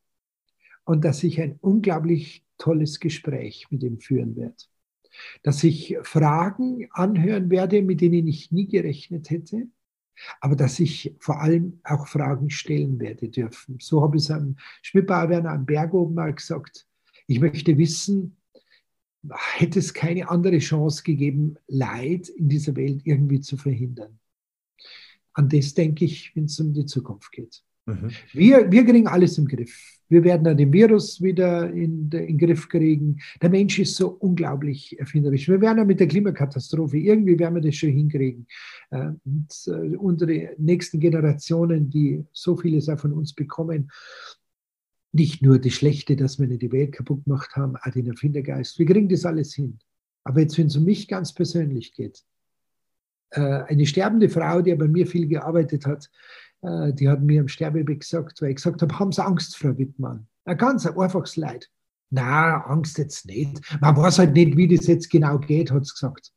[0.89, 4.55] und dass ich ein unglaublich tolles Gespräch mit ihm führen werde.
[5.43, 9.67] Dass ich Fragen anhören werde, mit denen ich nie gerechnet hätte,
[10.41, 13.77] aber dass ich vor allem auch Fragen stellen werde dürfen.
[13.79, 16.87] So habe ich es am Schmidbauer Werner am Berg oben mal gesagt.
[17.27, 18.35] Ich möchte wissen,
[19.57, 24.19] hätte es keine andere Chance gegeben, Leid in dieser Welt irgendwie zu verhindern?
[25.33, 27.63] An das denke ich, wenn es um die Zukunft geht.
[27.89, 28.11] Mhm.
[28.33, 29.99] Wir, wir kriegen alles im Griff.
[30.09, 33.19] Wir werden dann den Virus wieder in, den Griff kriegen.
[33.41, 35.47] Der Mensch ist so unglaublich erfinderisch.
[35.47, 38.47] Wir werden ja mit der Klimakatastrophe, irgendwie werden wir das schon hinkriegen.
[38.89, 43.91] Äh, und äh, unsere nächsten Generationen, die so vieles auch von uns bekommen,
[45.11, 48.77] nicht nur das Schlechte, dass wir nicht die Welt kaputt gemacht haben, auch den Erfindergeist.
[48.77, 49.79] Wir kriegen das alles hin.
[50.23, 52.23] Aber jetzt, wenn es um mich ganz persönlich geht,
[53.37, 56.09] eine sterbende Frau, die bei mir viel gearbeitet hat,
[56.61, 59.77] äh, die hat mir am Sterbebett gesagt, weil ich gesagt habe, haben Sie Angst, Frau
[59.77, 60.27] Wittmann?
[60.45, 61.69] Ein ganz einfaches Leid.
[62.09, 63.61] Na, Angst jetzt nicht.
[63.81, 66.33] Man weiß halt nicht, wie das jetzt genau geht, hat sie gesagt.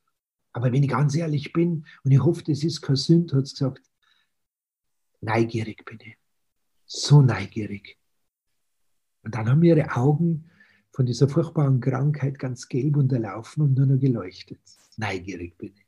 [0.53, 3.55] Aber wenn ich ganz ehrlich bin, und ich hoffe, das ist kein Sünd, hat sie
[3.55, 3.80] gesagt,
[5.22, 6.16] neugierig bin ich.
[6.84, 7.97] So neugierig.
[9.22, 10.51] Und dann haben ihre Augen
[10.93, 14.61] von dieser furchtbaren Krankheit ganz gelb unterlaufen und nur noch geleuchtet.
[14.99, 15.81] Neugierig bin ich.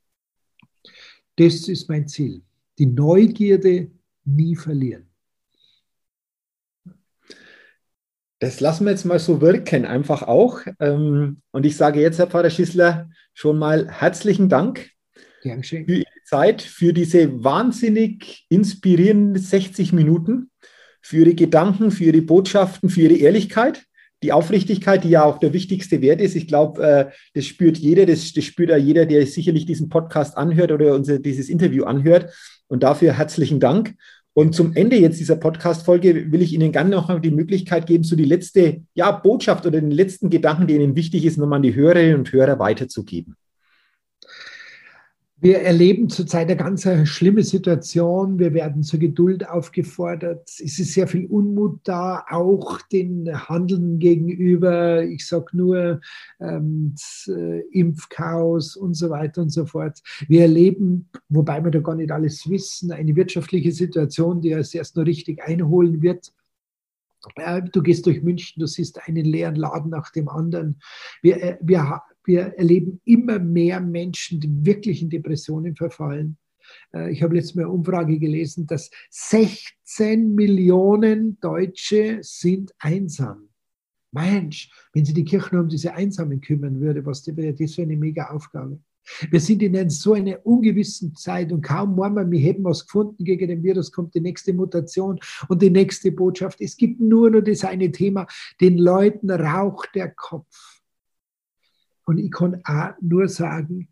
[1.36, 2.42] Das ist mein Ziel.
[2.78, 3.90] Die Neugierde
[4.24, 5.08] nie verlieren.
[8.40, 10.60] Das lassen wir jetzt mal so wirken, einfach auch.
[10.78, 14.90] Ähm, und ich sage jetzt, Herr Pfarrer Schissler, schon mal herzlichen Dank
[15.44, 20.50] Gern für Ihre Zeit, für diese wahnsinnig inspirierenden 60 Minuten,
[21.02, 23.84] für Ihre Gedanken, für Ihre Botschaften, für Ihre Ehrlichkeit,
[24.24, 26.34] die Aufrichtigkeit, die ja auch der wichtigste Wert ist.
[26.34, 30.36] Ich glaube, äh, das spürt jeder, das, das spürt ja jeder, der sicherlich diesen Podcast
[30.38, 32.32] anhört oder unser, dieses Interview anhört.
[32.66, 33.94] Und dafür herzlichen Dank.
[34.32, 38.16] Und zum Ende jetzt dieser Podcast-Folge will ich Ihnen gerne noch die Möglichkeit geben, so
[38.16, 41.74] die letzte ja, Botschaft oder den letzten Gedanken, der Ihnen wichtig ist, nochmal an die
[41.74, 43.36] Hörerinnen und Hörer weiterzugeben.
[45.36, 48.38] Wir erleben zurzeit eine ganz schlimme Situation.
[48.38, 50.48] Wir werden zur Geduld aufgefordert.
[50.48, 55.02] Es ist sehr viel Unmut da, auch den Handeln gegenüber.
[55.02, 56.00] Ich sage nur
[56.40, 56.94] ähm,
[57.26, 60.00] äh, Impfchaos und so weiter und so fort.
[60.28, 64.96] Wir erleben, wobei wir da gar nicht alles wissen, eine wirtschaftliche Situation, die uns erst
[64.96, 66.32] noch richtig einholen wird.
[67.36, 70.80] Äh, du gehst durch München, du siehst einen leeren Laden nach dem anderen.
[71.22, 76.36] Wir, äh, wir, wir erleben immer mehr Menschen, die wirklich in Depressionen verfallen.
[76.92, 83.48] Äh, ich habe letztes Mal eine Umfrage gelesen, dass 16 Millionen Deutsche sind einsam.
[84.12, 87.82] Mensch, wenn sich die Kirche nur um diese Einsamen kümmern würde, was wäre das für
[87.82, 88.78] eine mega Aufgabe.
[89.30, 93.22] Wir sind in so einer ungewissen Zeit und kaum wollen wir, wir hätten was gefunden
[93.24, 95.18] gegen den Virus, kommt die nächste Mutation
[95.48, 96.60] und die nächste Botschaft.
[96.60, 98.26] Es gibt nur noch das eine Thema,
[98.60, 100.73] den Leuten raucht der Kopf.
[102.04, 103.88] Und ich kann auch nur sagen,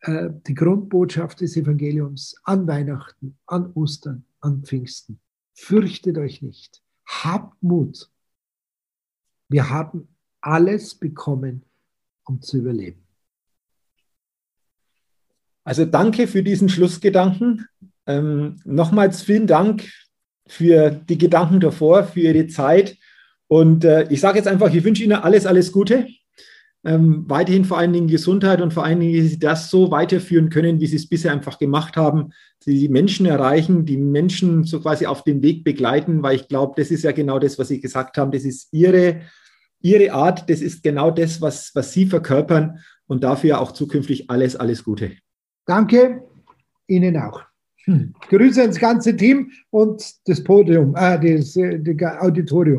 [0.00, 5.20] äh, die Grundbotschaft des Evangeliums an Weihnachten, an Ostern, an Pfingsten.
[5.54, 6.82] Fürchtet euch nicht.
[7.06, 8.10] Habt Mut.
[9.48, 10.08] Wir haben
[10.40, 11.64] alles bekommen,
[12.24, 13.02] um zu überleben.
[15.64, 17.66] Also danke für diesen Schlussgedanken.
[18.06, 19.86] Ähm, nochmals vielen Dank
[20.46, 22.96] für die Gedanken davor, für Ihre Zeit.
[23.48, 26.08] Und äh, ich sage jetzt einfach, ich wünsche Ihnen alles, alles Gute.
[26.82, 30.48] Ähm, weiterhin vor allen Dingen Gesundheit und vor allen Dingen, dass Sie das so weiterführen
[30.48, 32.30] können, wie Sie es bisher einfach gemacht haben.
[32.58, 36.74] Sie die Menschen erreichen, die Menschen so quasi auf dem Weg begleiten, weil ich glaube,
[36.76, 38.30] das ist ja genau das, was Sie gesagt haben.
[38.30, 39.20] Das ist Ihre,
[39.82, 44.56] Ihre Art, das ist genau das, was, was Sie verkörpern und dafür auch zukünftig alles,
[44.56, 45.12] alles Gute.
[45.66, 46.22] Danke,
[46.86, 47.42] Ihnen auch.
[47.84, 48.14] Hm.
[48.28, 52.78] Grüße ins ganze Team und das Podium, äh, das, äh, das Auditorium.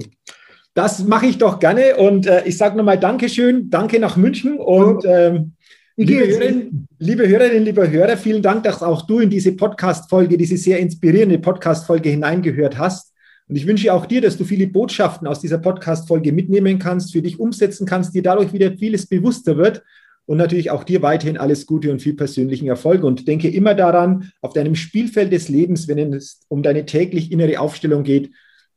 [0.74, 5.04] Das mache ich doch gerne und äh, ich sage nochmal Dankeschön, danke nach München und
[5.06, 5.54] ähm,
[5.98, 10.56] liebe, Hörerinnen, liebe Hörerinnen, lieber Hörer, vielen Dank, dass auch du in diese Podcast-Folge, diese
[10.56, 13.12] sehr inspirierende Podcast-Folge hineingehört hast.
[13.50, 17.22] Und ich wünsche auch dir, dass du viele Botschaften aus dieser Podcast-Folge mitnehmen kannst, für
[17.22, 19.84] dich umsetzen kannst, dir dadurch wieder vieles bewusster wird
[20.26, 23.04] und natürlich auch dir weiterhin alles Gute und viel persönlichen Erfolg.
[23.04, 27.60] Und denke immer daran, auf deinem Spielfeld des Lebens, wenn es um deine täglich innere
[27.60, 28.32] Aufstellung geht,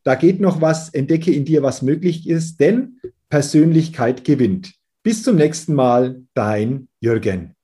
[0.05, 3.01] da geht noch was, entdecke in dir, was möglich ist, denn
[3.31, 4.75] Persönlichkeit gewinnt.
[5.03, 7.55] Bis zum nächsten Mal, dein Jürgen.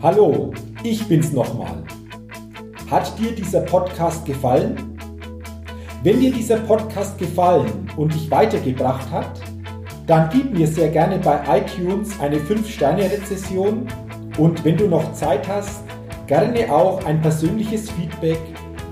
[0.00, 1.84] Hallo, ich bin's nochmal.
[2.90, 4.98] Hat dir dieser Podcast gefallen?
[6.02, 9.40] Wenn dir dieser Podcast gefallen und dich weitergebracht hat,
[10.06, 13.86] dann gib mir sehr gerne bei iTunes eine 5-Sterne-Rezession
[14.38, 15.82] und wenn du noch Zeit hast,
[16.26, 18.38] gerne auch ein persönliches Feedback,